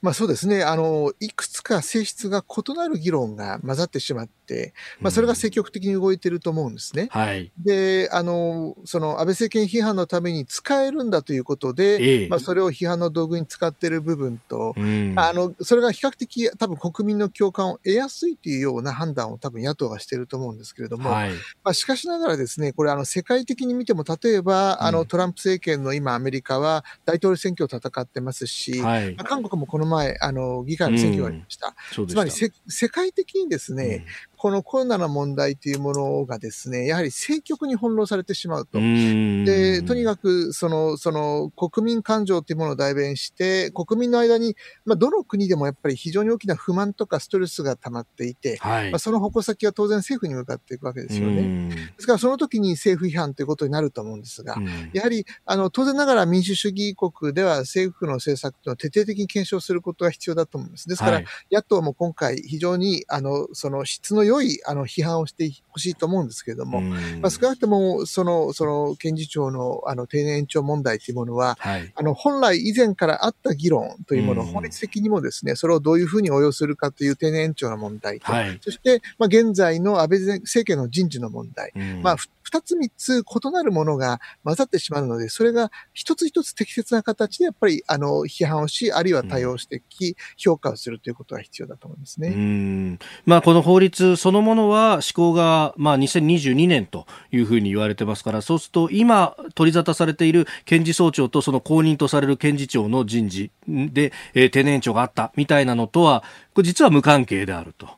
[0.00, 0.62] まあそうですね。
[0.62, 7.02] あの、いくつか性質が異なる議論が混ざってしまって、まあそれが積極的に動いてると思うんですね。
[7.14, 7.52] うん、はい。
[7.58, 21.30] で、あの、その安倍政権批判のために使えるんだということで、ええ、まあそれを批判の道具に使っている部分と、うん、あの、それが比較的多分国民の共感を得やすいというような判断を多分野党がしていると思うんですけれども、はい、
[21.62, 31.74] まあしかしながらですね、これあの世界的に見ても、例えば、あのトランプ政権の今アメリカは大統領選挙を戦ってますし、はい、韓国もこの前、あの、議会の選挙がありました。
[31.98, 32.50] うん、つまり世
[32.88, 34.04] 界的にですね、
[34.42, 38.80] このコロナの問題というものがですね、やはり政局に翻弄されてしまうと。
[38.80, 51.68] で、とにかく、その、その、国民感情というものを代弁して、国民の間に、まあ、どの国でもやっぱり非常に大きな不満とかストレスが溜まっていて、はい、まあ、その矛先は当然政府に向かっていくわけですよね。
[51.68, 54.56] ですから、その時に政府批判ということになると思うんですが、
[54.92, 60.88] やはり、あの、当然ながら民主主義国では政府の政策というのを徹底的に検証することが必要だと思います。
[60.88, 82.16] ですから、はい、野党も今回非常に、あの、その質の良いあの批判をしてほしいと思うんですけれども、まあ、少なくともそのその検事長のあの定年延長問題というものは、はい、あの本来以前からあった議論というもの、法律的にもですねそれをどういうふうに応用するかという定年延長の問題と、はい、そして、まあ、現在の安倍政権の人事の問題、まあ、
[82.52, 92.98] 二つ三つ異なるものが混ざってしまうので、それが一つ一つ適切な形でやっぱりあの批判をし、あるいは対応してき、うん、評価をするということが必要だと思いますね。
[93.24, 107.88] まあ、この法律そのものは施行がまあ2022年というふうに言われてますから、そうすると今取り沙汰されている検事総長とその後任とされる検事長の人事で、えー、定年長があったみたいなのとは、これ実は無関係であると。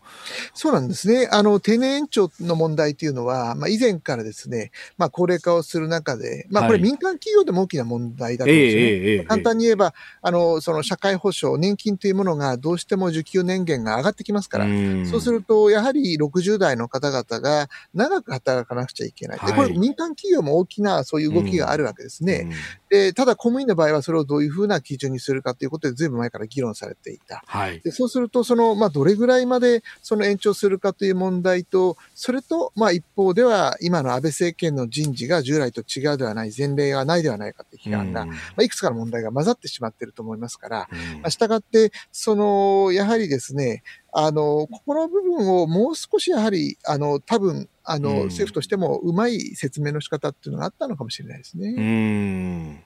[0.54, 1.28] そうなんですね。
[1.30, 9.16] あの、定年延長の問題というのは、まあ、以前からですね、まあ、高齢化をする中で、まあ、これ民間企業でも大きな問題だと思うんですね。
[9.18, 19.38] はい、簡単に言えば、あの、その社会保障、年金というものがどうしても受給年限が上がってきますから、うそうすると、やはり60代の方々が長く働かなくちゃいけない。
[19.46, 22.50] で、これ民間企業も大きなそういう動きがあるわけですね。
[22.88, 27.42] で、ただ公務員の場合はそれをどういうふうな基準にするかということで、ずいぶん前から議論されていた。
[27.46, 40.88] はい、でそうすると、その、まあ、どれぐらいまでその延長するかという問題と、それと、まあ、一方では、今の安倍政権の人事が従来と違うではない、前例がないではないかという批判が、まあ、いくつかの問題が混ざってしまっていると思いますから、
[41.22, 52.84] まあ、したがって、その、やはりですね、あの、ここの部分をもう少しやはり、あの、多分、あの、政府としてもうまい説明の仕方っていうのがあったのかもしれないですね。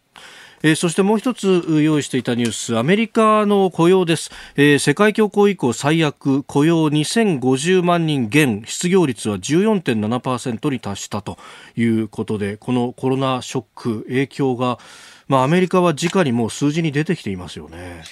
[0.62, 2.78] えー、そしてもう一つ用意していたニュース。
[2.78, 6.42] アメリカの雇用です、えー、世界恐慌以降最悪。
[6.44, 8.62] 雇用2050万人減。
[8.66, 11.38] 失業率は14.7%に達したと
[11.76, 14.78] いうことでこのコロナショック影響が、
[15.28, 18.02] まあ、アメリカは直にもう数字に出てきていますよね。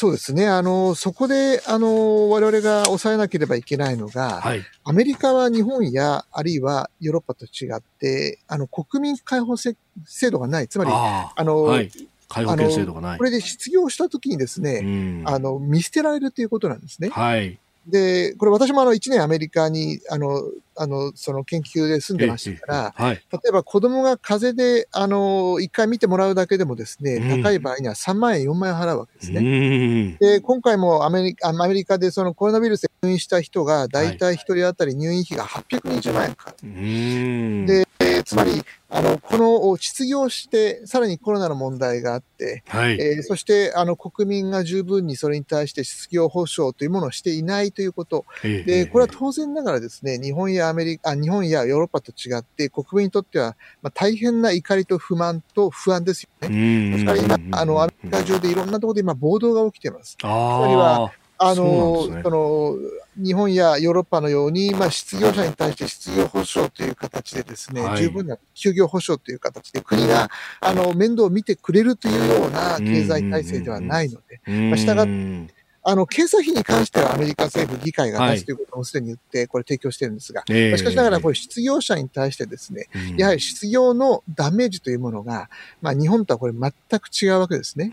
[0.00, 0.46] そうですね。
[0.46, 9.74] あの、そこで、あの、我々が抑えなければいけないのが、はい、アメリカは日本や、あるいはヨーロッパと違って、あの、国民解放制
[10.30, 10.68] 度がない。
[10.68, 11.90] つまり、あの、はい、
[12.28, 13.18] 介護制度がない。
[13.18, 17.08] これで失業したときにですね、あの、見捨てられるということなんですね。
[17.08, 17.58] はい。
[17.88, 20.42] で、これ私もあの1年アメリカに、あの、
[20.76, 30.16] あの、その研究で住んでましたから、はい、例えば子供が風邪で、あの、一回見てもらうだけでもですね、うん、高い場合には3万円、4万円払うわけですね。
[30.20, 34.34] で、今回もアメリカ、アメリカでそのコロナウイルスで入院した人が、だいたい。
[34.34, 37.66] 1人当たり入院費が820万円かかる。
[37.66, 37.87] で、
[38.28, 48.26] つまり、あの、この失業して、さらにコロナの問題があって、はい、えー、そして、あの、国民が十分にそれに対して失業保障というものをしていないということ。
[48.42, 56.90] で、これは当然ながらですね、日本やアメリカ、あ日本やヨーロッパと違って、国民にとっては、まあ、大変な怒りと不満と不安ですよね。
[56.90, 60.18] ですから今、あの、アメリカ中でいろんなところで今、暴動が起きています。
[60.18, 62.76] つまりは、あの、そ、ね、の、
[63.16, 75.57] 日本やヨーロッパのように、まあ、失業者に対して失業保障という形でですね、はい、十分な休業保障という形で国が、あの、面倒を見てくれるというような経済体制ではないので、まあ、したがって、
[75.88, 85.48] あの、検査費に関してはアメリカ政府議会が出すということもすでに言って、これ提供してるんですが、はい、しかしながらこれ失業者に対してですね、えー、やはり失業のダメージというものが、
[85.80, 87.88] まあ日本とはこれ全く違うわけですね。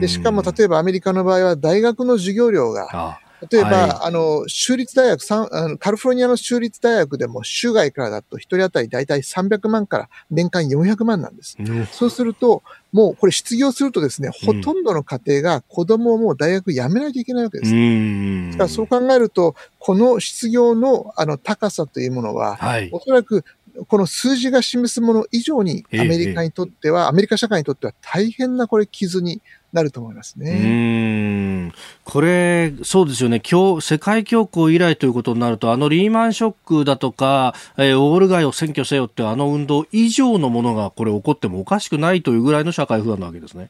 [0.00, 3.18] で、しかも例えばアメリカの場合は大学の授業料が、
[3.50, 11.56] 例えば、はい、あの、州立大学、あのカリフォルニアの州立大学でも、州外からだと、一人当たり大体300万から年間400万なんです。
[11.58, 17.74] うん、そうすると、もうこれ失業するとですね、ほとんどの家庭が子供をもう大学辞めないといけないわけです。
[17.74, 23.44] うん、だからそう考えると、この失業のあの高さというものは、はい、おそらく
[23.88, 29.42] この数字が示すもの以上にアメリカにとっては、アメリカ社会にとっては大変なこれ傷に
[29.74, 31.72] なると思いますね。
[32.04, 33.40] これ、そうですよね。
[33.40, 43.68] 今日、世界恐慌以来ということになると、あのリーマンショックだとか、えー、オール街を占拠せよってあの運動以上のものがこれ起こってもおかしくないというぐらいの社会不安なわけですね。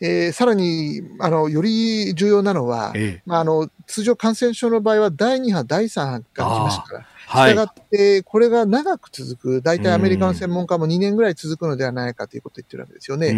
[0.00, 13.32] えー、さらに、あの、より重要なのは、ええ、まあ、あの、通常感染症の場合は第2波、第3波が来ましたから、したがって、これが長く続く、大体アメリカの専門家も2年ぐらい続くのではないかということを言ってるわけですよね。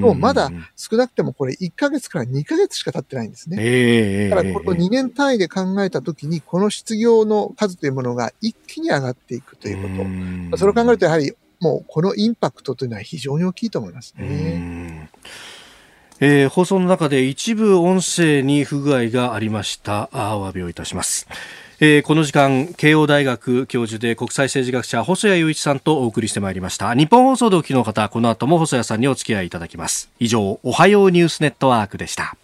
[0.00, 4.28] もうまだ少なくてもこれ1ヶ月から2ヶ月しか経ってないんですね。
[4.28, 10.58] だからこの2年単位で考えたときに、この失業の数というものが一気に上がっていくということ。
[10.58, 15.10] それを考えるとやはりもうこのインパクトというのは非常に大きいと思いますね。
[16.20, 21.28] えー、放送の中で一部音声に不具合がありましたあお詫びをいたします。
[21.80, 26.92] えー、この時間慶応大学教授で国際政治学者細谷雄一さんとお送りしてまいりました。
[26.92, 30.10] 日本放送でお聞きの方この後も細谷さんにお付き合いいただきます。
[30.18, 32.36] 以上おはようニュースネットワークでした。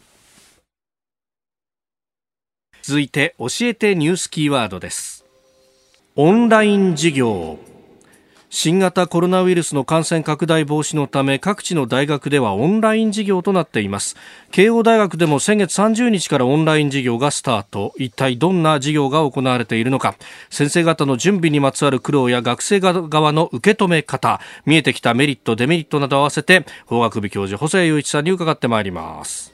[2.83, 5.25] 続いて教えてニュースキーワードです。
[6.15, 7.59] オンライン授業。
[8.57, 14.15] 新型コロナウイルスの感染拡大防止のため各地の大学ではオンライン授業となっています。
[14.53, 17.93] 慶応大学でも先月30日からオンライン授業がスタート。
[17.99, 20.15] 一体どんな授業が行われているのか。
[20.51, 29.54] 先生方の準備にまつわる苦労や学生側の受け止め方見えてきたメリットデメリットなど合わせて法学部教授細谷雄一さんに伺ってまいります。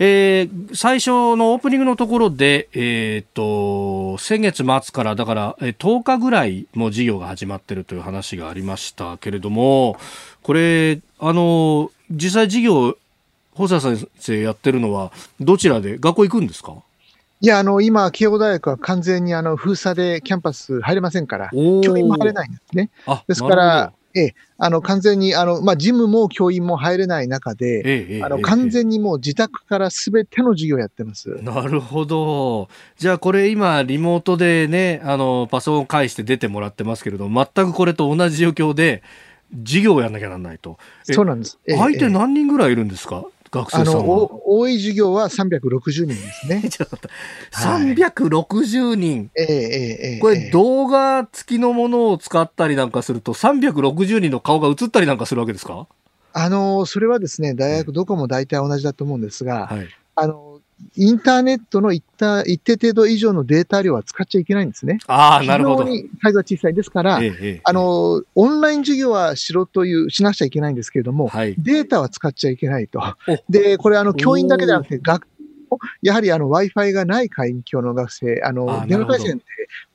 [0.00, 9.96] えー、最初のオープニングのところで、えー、と、先月末から、だから、え10日ぐらいも授業が始まってるという話がありましたけれども、
[10.42, 12.96] これ、あの、実際授業、
[13.54, 16.74] 細谷先生やってるのは、どちらで、学校行くんですか？
[17.40, 22.90] いや、あの、今、慶応大学は完全にあの封鎖でキャンパス入れませんから、教員も入れないんですね。
[23.26, 31.28] ですから、ええ、あの、完全に、あの、まあ、ジムも教員も入れない中で、ええ、あの、完全にもう自宅からすべての授業やってます。
[31.42, 32.68] なるほど。
[32.96, 39.02] じゃあ、これ今、リモートでね、あの、パソコン返して出てもらってますけれども、全くこれと同じ状況で、
[39.64, 40.78] 授業をやんなきゃなんないと。
[41.04, 41.58] そうなんです。
[41.66, 46.62] 相手何人ぐらいいるんですか、学生さんは多い授業は360人ですね。
[46.70, 48.18] ちょっと待って。
[48.20, 49.30] 360人。
[49.34, 55.86] ええええこれ動画付きのものを使ったりなんかすると360人の顔が映ったりなんかするわけですか？
[56.32, 60.47] あの、それはですね、大学どこも大体同じだと思うんですが、はい、あの、
[60.96, 62.04] インターネットの一
[62.46, 64.98] 一定程度以上のデータ量は使っちゃいけないんですね。
[65.06, 65.84] ああ、なるほど。
[65.84, 66.74] 非常にサイズは小さい。
[66.74, 73.00] ですから、ええ、あの、オンライン授業はしろという、しなくちゃいけないんですけれども、はい、データは使っちゃいけないと。
[73.48, 75.26] で、これ、あの、教員だけではなくて、学
[76.02, 79.44] やはりあの Wi-Fi がない環境の学生、あの、電話回線で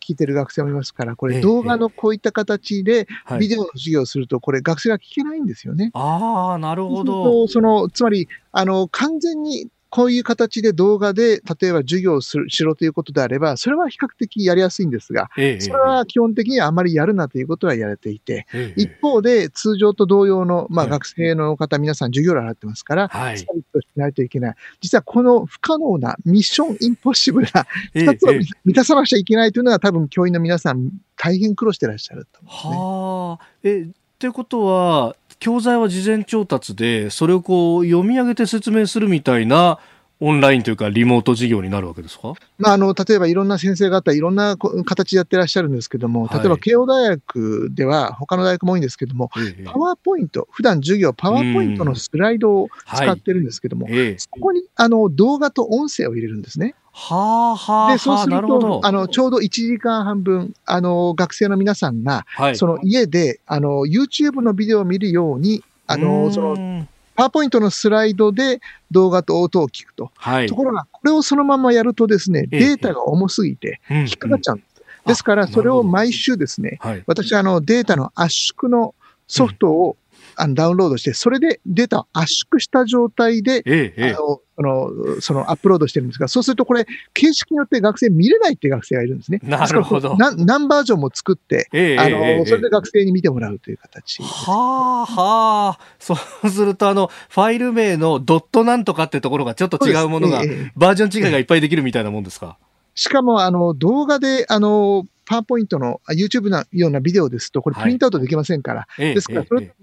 [0.06, 3.08] 聞いてる学生もいますから、これ動画のこういった形で
[3.40, 5.92] ビデオの授業をすると、これ学生が聞けないんですよね。
[5.94, 7.48] ああ、なるほど。
[7.48, 24.56] その、つまり、あの、完全にこういう形で動画で、例えば授業をするしろということであれば、それは比較的やりやすいんですが、ええ、それは基本的にあまりやるなということはやれていて、え、一方で通常と同様の、まあ、学生の方、皆さん授業料払ってますから、はい、スパリットしないといけない。
[24.82, 28.34] 実はこの不可能なミッションインポッシブルな二つを
[28.66, 32.48] 満たさなくちゃいけないというのが多分教員の皆さん大変苦労してらっしゃるとね。
[32.50, 33.46] はあ。
[33.62, 33.86] え、っ
[34.18, 39.78] てことは、教材は事前調達で、それをこう読み上げて説明するみたいな
[40.26, 49.30] オンラインというか、リモート授業になるわけですか、まあ、あの例えばいろんな先生方、いろんな形でやってらっしゃるんですけども、例えば慶応大学では、他の大学も多いんですけども、
[49.66, 56.74] パワーポイント、普段授業、パワーポイントのスライドを使ってるんですけども、はい、そこにあの動画と音声を入れるんですね。
[56.94, 57.16] は
[57.52, 68.60] あはあ、で、そうすると、あの、ちょうど1時間半分、あの、学生の皆さんが、はい、その家で、あの、YouTube のビデオを見るように、あの、その、パワーポイントのスライドで
[68.92, 70.12] 動画と音を聞くと。
[70.16, 74.74] はい、ところが、これをそのままやるとですね、データが重すぎて、引っかかっちゃうんです。
[75.06, 78.96] ですから、それを毎週ですね、私はあのデータの圧縮の
[79.28, 79.98] ソフトを
[80.36, 89.40] あのダウンロードして、それでデータを圧縮した状態で、ええ、あのそのそのアップロードしてるんですが、そうするとこれ、形式によって学生見れないっていう学生がいるんですね。
[89.44, 90.16] なるほど。
[90.18, 94.22] 何バージョンも作って、ええ、あの、それで学生に見てもらうという形。
[94.22, 95.80] はあ、はあ。
[96.00, 100.44] そうすると、あの、ファイル名のドットなんとかってところがちょっと違うものが、
[100.76, 102.58] バージョン違いがいっぱいできるみたいなもんですか？
[102.96, 108.86] しかも、あの、動画で、あの、パワーポイントの YouTube のようなビデオですと、これプリントアウトできませんから。
[108.90, 109.74] はい、ですから、それ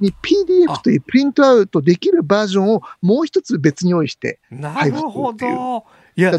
[0.00, 5.84] に PDF というプリントアウトできるバージョンをもう一つ別に用意してなるほど。
[6.16, 6.32] いや、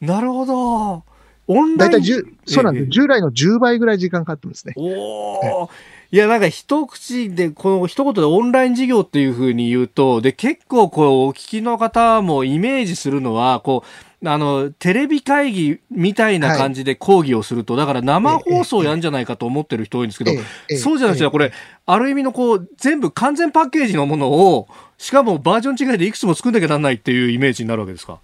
[0.00, 1.04] なるほど。
[1.48, 1.92] オンライン。
[1.92, 2.86] 大体そうなんです。
[2.88, 4.74] 従来の10倍ぐらい時間かかってますね。
[4.76, 5.68] おー。
[6.10, 13.84] いや、なんか一口で、この一言でオンライン授業っていうふうに言うと、で、結構こう、お聞きの方もイメージするのは、こ
[14.22, 20.32] う、あの、テレビ会議みたいな感じで講義をすると、はい、だから生放送やんじゃないかと思ってる人多いんですけど、
[20.78, 21.52] そうじゃなくて、これ、
[21.90, 24.68] ある意味のこう、全部完全パッケージのものを、
[24.98, 28.18] しかもバージョン違いでいくつも作んなきゃなんないっていうイメージになるわけですか？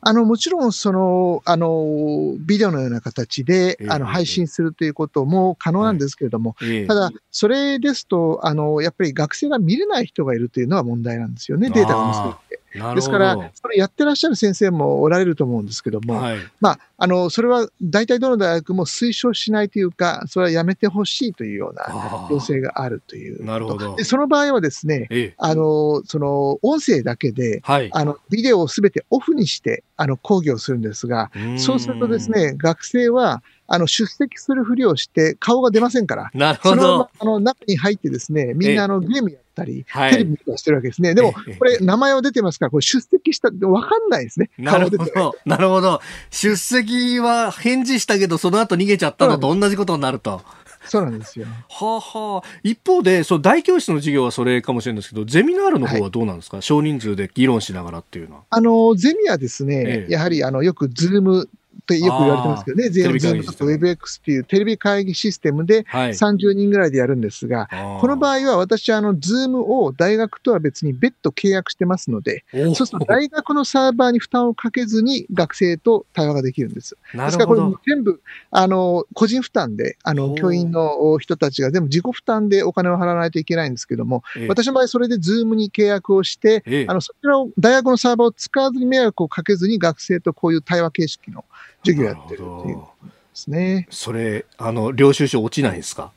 [0.00, 6.56] あの、もちろん、その、あの、ビデオのような形で、あの、配信するということも可能なんですけれども、
[6.88, 12.63] ただ、それですと、あの、やっぱり学生が見れない人がいるというのは問題なんですよね、データが重すぎて。
[12.94, 23.44] ですから、それやってらっしゃる先生もおられると思うんですけども、はい、まあ、あの、それは大体どの大学も推奨しないというか、それはやめてほしいというような要請があるという。
[23.44, 23.96] なるほど。
[23.96, 33.42] で、その場合はですね、ええ、あの、その、音声だけで、はい、あの、ビデオをすべてオフにして、あの、講義をするんですが、そうするとですね、学生は、
[33.74, 36.30] あの、出席するふりをして顔が出ませんから。
[36.34, 37.10] なるほど。
[37.18, 41.14] あの、中に入ってですね、みんなあの、ゲームやったり、テレビ見たりしてるわけですね。
[41.14, 44.50] でも、これ、名前は出てますから、これ出席したってわかんないですね。
[44.58, 45.36] なるほど。
[45.44, 46.00] なるほど。
[46.30, 50.42] 出席は返事したけど、その後逃げちゃったのと同じことになると。
[50.86, 51.46] そうなんですよ。
[51.68, 52.48] はあはあ。
[52.62, 58.42] 一方で、そう、大教室の授業はそれかもしれないですけど、ゼミナールの方はどうなんですか、はい、少人数で議論しながらっていうのは。
[58.50, 61.48] あの、ゼミはですね、ええ、やはり、あの、よく Zoom
[61.84, 76.96] ってよく言われてますけどね、 Zoom とか Webex っていうテレビ会議システムで30人ぐらいでやるんですが、はい、この場合は私はあの、 Zoom を大学とは別に別途契約してますので、そうすると大学のサーバーに負担をかけずに学生と対話ができるんです。
[77.12, 78.20] ですからこれ全部、
[78.50, 91.44] あの、個人負担で、あの、教員の人たちが全部自己負担でお金を払わないといけないんですけども、私の場合それで Zoom に契約をして、あの、そちらを、大学のサーバーを使わずに迷惑をかけずに学生とこういう対話形式の
[91.84, 92.82] 授業やってるっていうで
[93.34, 93.86] すね。
[93.90, 96.12] それ、あの、領収書落ちないですか？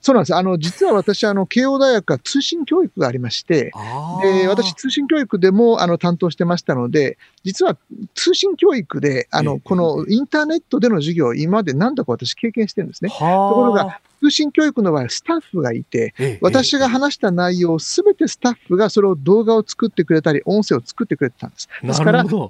[0.00, 0.34] そうなんです。
[0.36, 3.72] あの、実は私、あの、慶応大学は通信教育がありまして、
[4.22, 7.76] で、私、通信教育でも、あの、担当してましたので、実は
[8.14, 13.10] 通信教育で、あの、このインターネットでの授業を今まで何度か私経験してるんですね。
[13.10, 21.68] ところが、通信教育の場合はスタッフがいて、私が話した内容をすべてスタッフがそれを動画を作ってくれたり、音声を作ってくれてたんです。
[21.82, 22.48] ですから、通常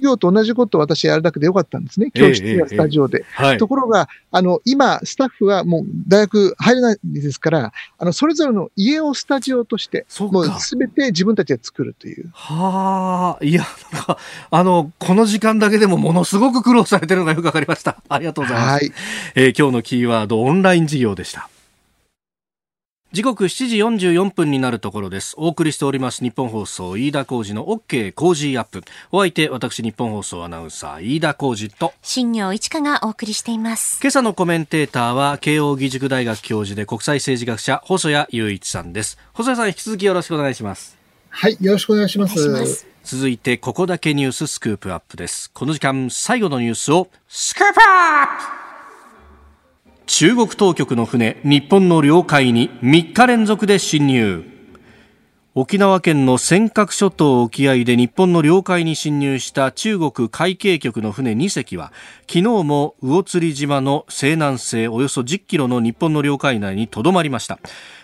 [0.00, 2.10] 業と同じことを私やるだけでよかったんですね。
[2.12, 3.24] 教室やスタジオで。
[3.40, 12.30] えええ、ところが、あの、今、スタッフはもう大学入れないですから、あの、それぞれの家をスタジオとして、もうすべて自分たちで作るという。
[12.32, 14.18] はあ、いや、なんか、
[14.50, 18.02] あの、この時間だけでもものすごく苦労されてるのがよくわかりました。
[18.08, 18.70] ありがとうございます。
[18.72, 18.92] はい。
[19.34, 21.48] えー、今日のキーワード、オンライン授業でした。
[23.16, 25.36] 時刻7時44分になるところです。
[25.38, 28.82] お送りしております日本放送飯田浩二の OK 工事アップ。
[29.10, 34.00] お相手、私日本放送アナウンサー飯田浩二と新業一華がお送りしています。
[34.02, 39.16] 今朝のコメンテーターは慶應義塾大学教授で国際政治学者細谷雄一さんです。
[39.32, 40.98] 細谷さん引き続きよろしくお願いします。
[41.30, 42.86] はい、よろしくお願いします。
[43.02, 45.50] 続いてここだけニューススクープアップです。
[45.52, 48.65] この時間最後のニュースをスクープアップ
[50.06, 54.44] 中国当局の船日本の領海に3日連続で侵入。
[55.58, 61.92] 沖縄県の尖閣諸島沖合で日本の領海に侵入した中国海警局の船2隻は
[62.28, 67.58] 昨日も魚釣島の西南西およそ10キロの日本の領海内にとどまりました。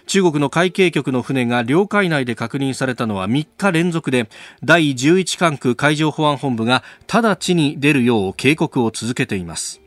[0.07, 4.29] 中国の海警局の船が領海内で確認されたのは3日連続で
[4.65, 9.82] 第11管区海上保安本部が直ちに出るよう警告を続けています。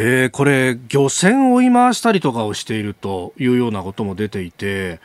[0.00, 5.00] えー、これ、漁船を追い回したりとかをしているというようなことも出ていて、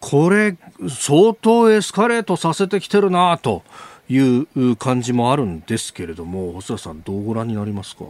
[0.00, 0.56] これ、
[0.88, 3.62] 相当エスカレートさせてきてるなと
[4.08, 8.04] いう感じもあるんですけれども、細田さん、どうご覧になりますか？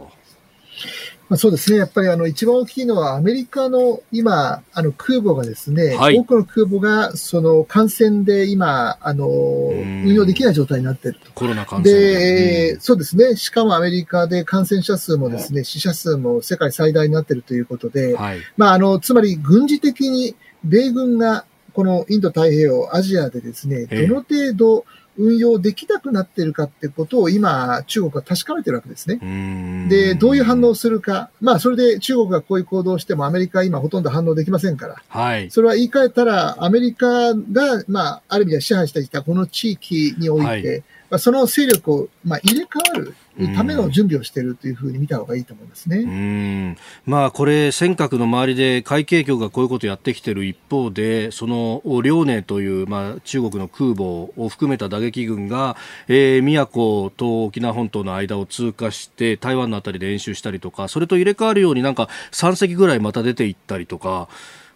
[1.29, 1.77] まあ、そうですね。
[1.77, 11.31] やっぱりあの一番大きいのはアメリカの今、あの空母がですね、はい、多くの空母がその感染で今、あの、運用できない状態になっていると。
[11.33, 13.35] コロナ感染で、そうですね。
[13.35, 24.85] しかもアメリカで感染者数もですね、死者数も世界最大になっているということで、はい、まあ、あの、つまり軍事的に米軍がこのインド太平洋、アジアでですね、どの程度、
[25.19, 29.87] 運用できなくなっているかってことを今、中国は確かめてるわけですね。
[29.89, 31.29] で、どういう反応をするか。
[31.41, 34.95] まあ、それで中国がこういう行動をしてもアメリカは今ほとんど反応できませんから。
[35.09, 35.51] はい。
[35.51, 43.15] それは言い換えたら、アメリカが、まあ、ある意味では支配してきたこの地域において、はいまあ、その勢力を、まあ、入れ替わる
[43.55, 45.97] ための準備をしているというふうに見た方がいいと思いますね。
[45.97, 64.27] うんまあ、これ、尖閣の周りで海警局がこういうことをやってきている一方で、その遼寧という、まあ、中国の空母を含めた打撃群が、えー、宮古と沖縄本島の間を通過して、台湾のあたりで演習したりとか、それと入れ替わるようになんか3隻ぐらいまた出ていったりとか、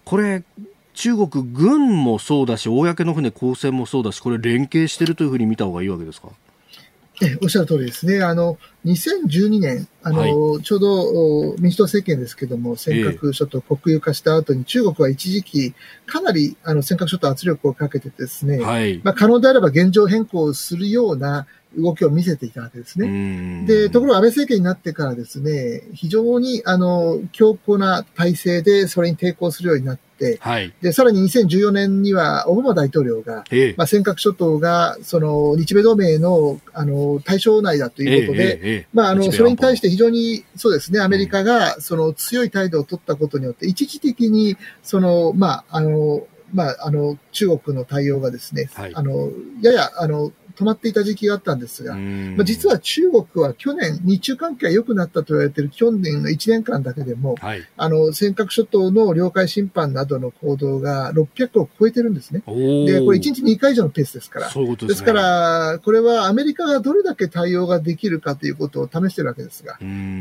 [0.06, 0.44] これ、
[0.94, 6.30] 中国軍もそうだし、公の船、公船もそうだし、これ、連携しているというふうに見た方がいいわけですか？
[7.22, 8.24] えおっしゃる通りですね。
[8.24, 15.74] あの、2012年、あの、はい、ちょうど民主党政権ですけども、尖閣諸島国有化した後に、中国は一時期、
[16.08, 21.46] かなりあの尖閣諸島圧力をかけてですね、はい、まあ、可能であれば現状変更するような
[21.78, 23.65] 動きを見せていたわけですね。
[23.65, 49.30] で、ところが安倍政権になってからですね、非常にあの強硬な体制でそれに抵抗するようになって、はい、で、さらに2014年にはオバマ大統領が、ええ、まあ、尖閣諸島がその日米同盟のあの対象内だということで、え、まあ、あのそれに対して非常にそうですね、アメリカがその強い態度を取ったことによって、一時的にその、まあ、あの、まあ、あの、中国の対応がですね、はい、あの、
[49.61, 62.39] やや、あの、止まっていた時期があったんですが、まあ、実は中国は去年、日中関係が良くなったと言われている去年の1年間だけでも、はい、あの、尖閣諸島の領海侵犯などの行動が600を超えてるんですね。
[62.39, 64.49] で、これ1日2回以上のペースですから。
[64.49, 69.78] そういうことです、ね、ですから、これはアメリカがどれだけ対応ができるかということを試してるわけですが。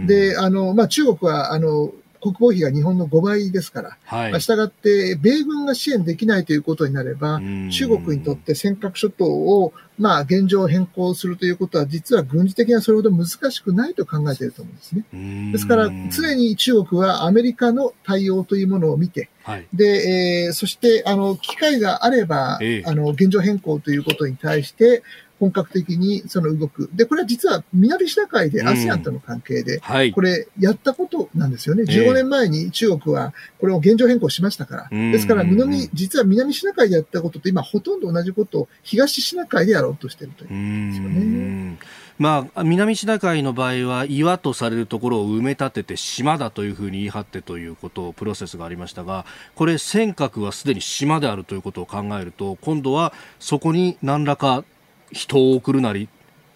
[0.07, 4.31] で、あの、まあ、中国は、あの、国防費が日本の5倍ですから、はい。
[4.31, 15.53] まあ、したがって、米軍が支援できないということになれば、中国にとって尖閣諸島を、まあ、現状変更するということは、実は軍事的にはそれほど難しくないと考えていると思うんですね。
[15.53, 25.03] ですから、常に中国はアメリカの対応というものを見て、はい、で、えー、そして、あの、機会があれば、えー、あの、現状変更ということに対して、
[25.43, 26.89] 本格的にその動く。
[26.95, 29.81] で、これは実は南シナ海で ASEAN との関係で、
[30.15, 31.83] これやったことなんですよね。
[31.83, 34.89] 15年前に中国はこれを現状変更しましたから。
[34.89, 41.79] ですから南、実は南シナ海でやったことと今ほとんど同じことを東シナ海でやろうとしているというんですよね。
[42.19, 49.25] まあ、南シナ海の場合は岩とされるところを埋め立てて島だというふうに言い張ってということプロセスがありましたが
[49.55, 54.65] これ尖閣はすでに島であるということを考えると今度はそこに何らか
[55.11, 56.09] 人を送るなり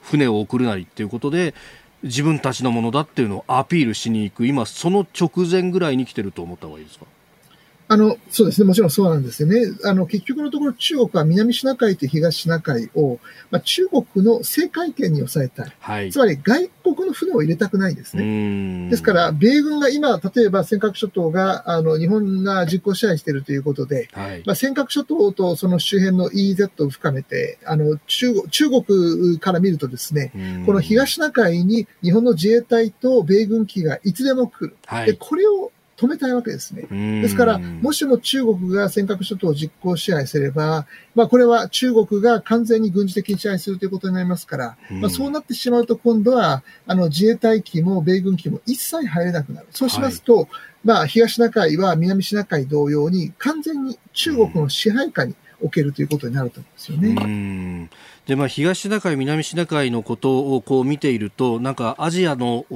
[0.02, 1.54] 船を送るなりっていうことで
[2.02, 7.06] 自分たちのものだっていうのをアピールしに行く今その直前ぐらいに来てると思った方がいいですか？
[7.88, 8.66] あの、そうですね。
[8.66, 9.60] もちろんそうなんですよね。
[9.84, 13.20] あの、結局のところ中国は南シナ海と東シナ海を、
[13.50, 15.72] まあ、中国の制海権に抑えたい。
[15.78, 16.10] はい。
[16.10, 18.88] つまり外国の船を入れたくないんですね。
[18.90, 24.42] ですから、米軍が今、例えば尖閣諸島が、あの、日本が実効支配しているということで、はい。
[24.44, 30.32] まあ、尖閣諸島とその周辺の EEZ を深めて、あの、中国、中国から見るとですね、
[30.66, 34.76] この東シナ海に日本の自衛隊と米軍機がいつでも来る。
[34.86, 35.06] はい。
[35.06, 36.82] で、これを止めたいわけですね。
[37.22, 49.68] ですから、もしも中国が尖閣諸島を実効支配すれば、まあこれは中国が完全に軍事的に支配するということになりますから、まあそうなってしまうと今度は、あの自衛隊機も米軍機も一切入れなくなる。
[49.70, 50.46] そうしますと、はい、
[50.84, 57.90] まあ東シナ海は南シナ海同様に完全に中国の支配下に置けるということになると思うんですよね。
[58.26, 62.66] でまあ、東シナ海、南シナ海のことをこう見ているとなんかアジアの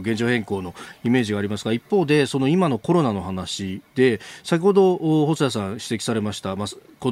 [0.00, 4.96] 現状変更のイメージがありますが一方でその今のコロナの話で先ほど
[5.26, 6.68] 細谷さん指摘されました、まあ、
[6.98, 7.10] こ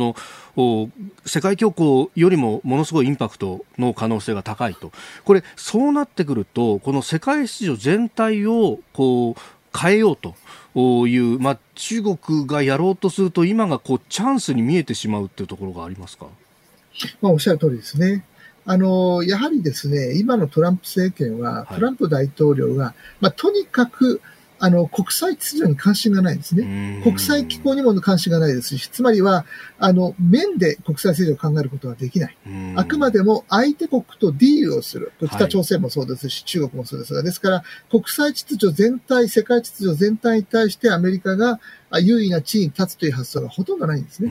[0.57, 0.91] の
[1.25, 4.91] 世界恐慌よりもものすごいインパクトの可能性が高いと。
[5.25, 10.35] これそうなってくるとこの世界秩序全体をこう変えようと
[11.07, 16.27] いう、まあ、中国がやろうとすると今がこうチャンスに見えてしまうというところがありますか？
[17.21, 18.25] まあ、おっしゃる通りですね。
[18.65, 24.21] あの、やはりですね、今のトランプ政権は、トランプ大統領が、まあ、とにかく
[24.65, 27.01] あの、国際秩序に関心がないんですね。
[27.03, 29.45] 国際機構にも関心がないですし、つまりは、
[29.81, 32.37] あの、面で国際政治を考えることはできない。
[32.77, 35.11] あくまでも相手国とディールをする。
[35.33, 41.59] 北朝鮮もそうですし、はい、中国もそうですが、ですから、国際秩序全体、世界秩序全体に対してアメリカが
[42.01, 44.31] 優位な地位に立つという発想がほとんどないんですね。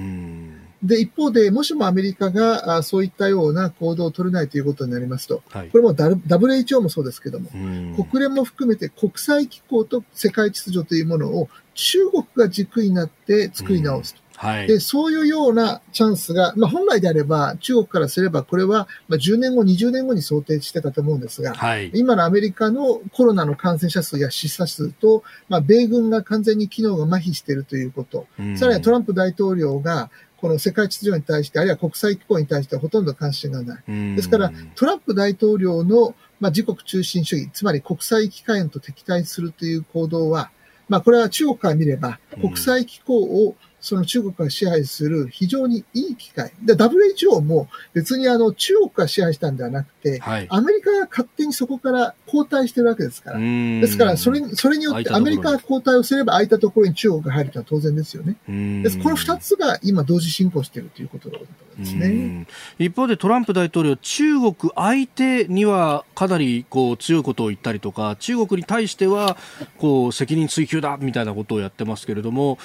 [0.84, 14.22] で、一方で、もしもアメリカがあそういったような行動を取れないということになりますと、はい、これも WHO もそうですけども、国連も含めて国際機構と世界秩序というものを中国が軸になって作り直すと。
[14.42, 28.26] はい、で、そういうようなチャンスが、まあ、本来であれば、中国からすれば、これは、まあ、10年後、20年後に想定してたと思うんですが、はい、今のアメリカのコロナの感染者数や死者数と、まあ、米軍が完全に機能が麻痺しているということ、
[28.56, 30.10] さらにトランプ大統領が、
[30.42, 34.16] この世界秩序に対して、あるいは国際機構に対してはほとんど関心がない。
[34.16, 40.50] ですから、トランプ大統領の、まあ、自国中心主義、つまり国際機関と敵対するという行動は、
[40.90, 46.52] まあ、これは中国から見れば、国際機構をその中国が支配する非常にいい機会。
[46.64, 53.40] で、WHO も別にあの中国が支配したんではなくて、はい、アメリカが勝手にそこから交代してるわけですから。
[53.40, 58.36] ですから、それ、それによってアメリカが交代をすれば空いたところに中国が入るというのは当然ですよね。
[58.84, 61.38] ですこの二つが今同時進行しているということで
[61.86, 62.46] すね。
[62.78, 69.38] 一方でトランプ大統領、中国相手にはかなりこう強いことを言ったりとか、中国に対しては
[69.80, 72.60] こう責任追及だみたいなことをやってますけれども、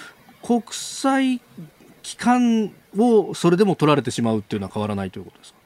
[0.46, 1.40] 国際
[2.02, 5.58] 機関をそれでも取られてしまうっていうのは変わらないということですか？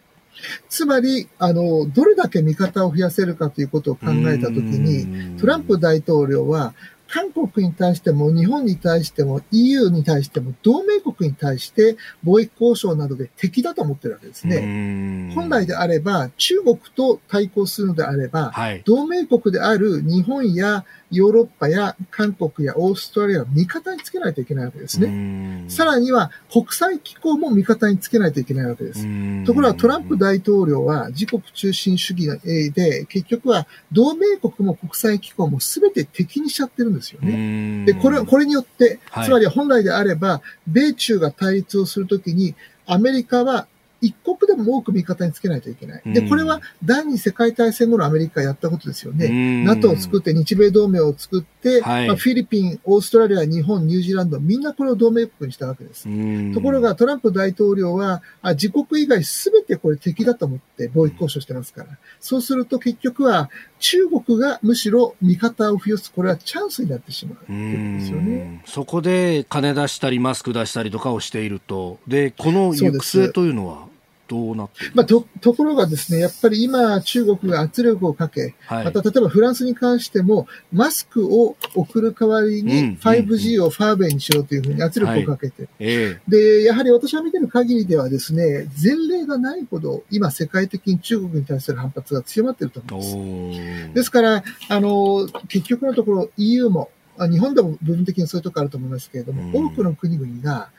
[0.70, 6.72] つまり、あの、どれだけ味方を増やせるかということを考えたときに、トランプ大統領は、
[7.12, 15.32] 韓国に対しても日本に対しても EU に対しても同盟国に対して貿易交渉などで敵だと思ってるわけですね。
[15.34, 25.64] 本来であれば中国と対抗するのであれば、はい、同盟国である日本やヨーロッパや韓国やオーストラリアを味方につけないといけないわけですね。
[25.68, 29.04] さらには国際機構も味方につけないといけないわけです。
[29.44, 32.26] ところがトランプ大統領は自国中心主義
[32.72, 37.84] で結局は同盟国も国際機構も全て敵にしちゃってるんですよね。
[37.86, 42.54] で、これ、これによって、つまり本来であれば、米中が対立をするときに
[42.86, 43.66] アメリカは
[44.00, 46.02] 一国でも多く味方につけないといけない。
[46.06, 49.28] で、これは第二次世界大戦後のアメリカがやったことですよね。
[49.64, 56.08] NATO を作って、日米同盟を作って、はい、まあ、フィリピン、オーストラリア、日本、ニュージーランド、みんなこれを同盟国にしたわけです。
[56.54, 61.98] ところがトランプ大統領は、あ自国以外すべてこれ敵だと思って貿易交渉してますから。
[62.20, 67.52] そうすると結局は中国がむしろ味方を増やす、これはチャンスになってしまうう
[67.98, 68.62] ですよね。
[68.66, 71.98] そこで金出したりマスク出したりとかをしていると。
[72.08, 73.89] で、この行く末というのは？
[74.30, 86.20] どうなってまあ、と、ところがですね、やっぱり今、中国が圧力をかけ、はい、また例えばフランスに関しても、マスクを送る代わりに 5G をファーウェイにしろというふうに圧力をかけて、はいえ。
[86.28, 93.94] ー、で、やはり私が見てる限りではですね、前例がないほど、今世界的に中国に対する反発が強まっていると思います。
[93.94, 96.90] ですから、あの、結局のところ EU も、
[97.28, 100.70] 日本でも部分的にそういうところあると思いますけれども、多くの国々が、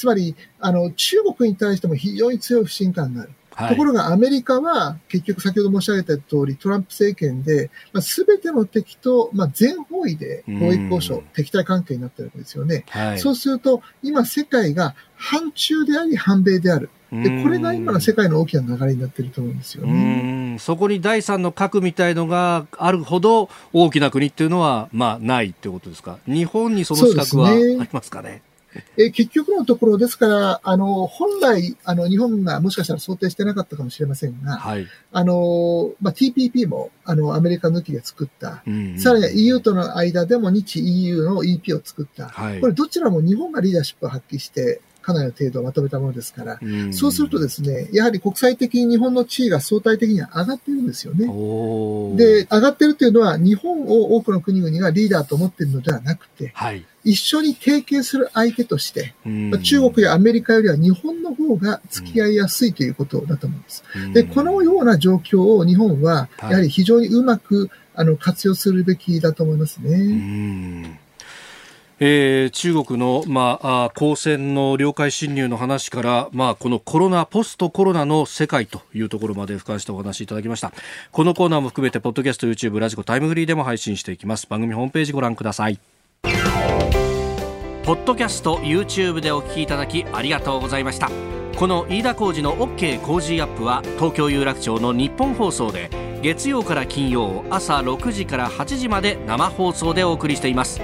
[0.00, 3.30] つまり、あの、中国に対しても非常に強い不信感がある。
[3.52, 12.84] はい、ところがアメリカは結局先ほど申し上げた通りトランプ政権で、まあ、全ての敵と、まあ、全方位で貿易交渉、敵対関係になってるわけですよね。
[12.88, 16.88] はい、そうすると今世界が反中であり反米である。
[17.12, 20.56] で、これが今の世界の大きな流れになっていると思うんですよね。
[20.60, 26.18] そこに第三の核みたいのがあるほど大きな国っていうのは、まあ、ないってことですか？
[26.26, 28.42] 日本にその資格はありますかね？
[28.96, 51.26] え結局のところ、ですから、あの、本来、あの、日本がもしかしたら想定してなかったかもしれませんが、はい、あの、まあ、TPP も、あの、アメリカ抜きで作った、うんうん、さらに EU との間でも日 EU の EP を作った、はい、これどちらも日本がリーダーシップを発揮して、かなりの程度をまとめたものですから、うそうするとですね、やはり国際的に日本の地位が相対的には上がっているんですよね。
[52.16, 59.14] で、上がっているというのは、日本を多くの国々がリーダーと思っているのではなくて、はい、一緒に提携する相手として、
[59.62, 63.84] 中国やアメリカよりは日本の方が付き合いやすいということだと思います。
[64.12, 70.98] で、このような状況を日本は、やはり非常にうまく、あの活用するべきだと思いますね。
[72.02, 80.72] えー、中国の、まあ、公船の領海侵入の話から、まあ、このコロナ、ポストコロナの世界というところまで俯瞰してお話しいただきました。
[81.12, 84.46] このコーナーも含めて、ポッドキャスト、YouTube、ラジコ、タイムフリーでも配信していきます。
[84.48, 85.78] 番組ホームページご覧ください。
[87.90, 91.10] ポッドキャスト YouTube でお聞きいただきありがとうございました。
[91.56, 95.90] この飯田浩司の OK 工事アップは東京有楽町の日本放送で
[96.22, 100.80] 月曜から金曜朝6時から8時まで生放送でお送りしています。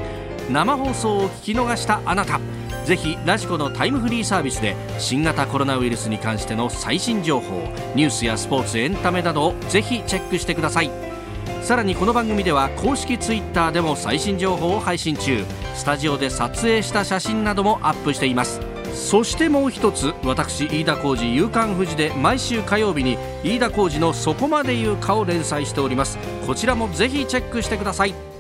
[0.51, 2.41] 生放送を聞き逃したあなた
[2.85, 11.16] ぜひラジコのタイムフリーサービスで新型コロナウイルスに関しての最新情報ニュースやスポーツエンタメなどをぜひチェックしてください。
[11.67, 15.45] さらにこの番組では公式 Twitter でも最新情報を配信中。
[15.75, 18.61] スタジオで撮影した写真などもアップしています。
[18.95, 26.19] そしてもう一つ私飯田浩司夕刊富士で毎週火曜日に飯田浩司の「そこまで言うか」を連載しております。
[26.47, 28.36] こちらもぜひチェックしてください。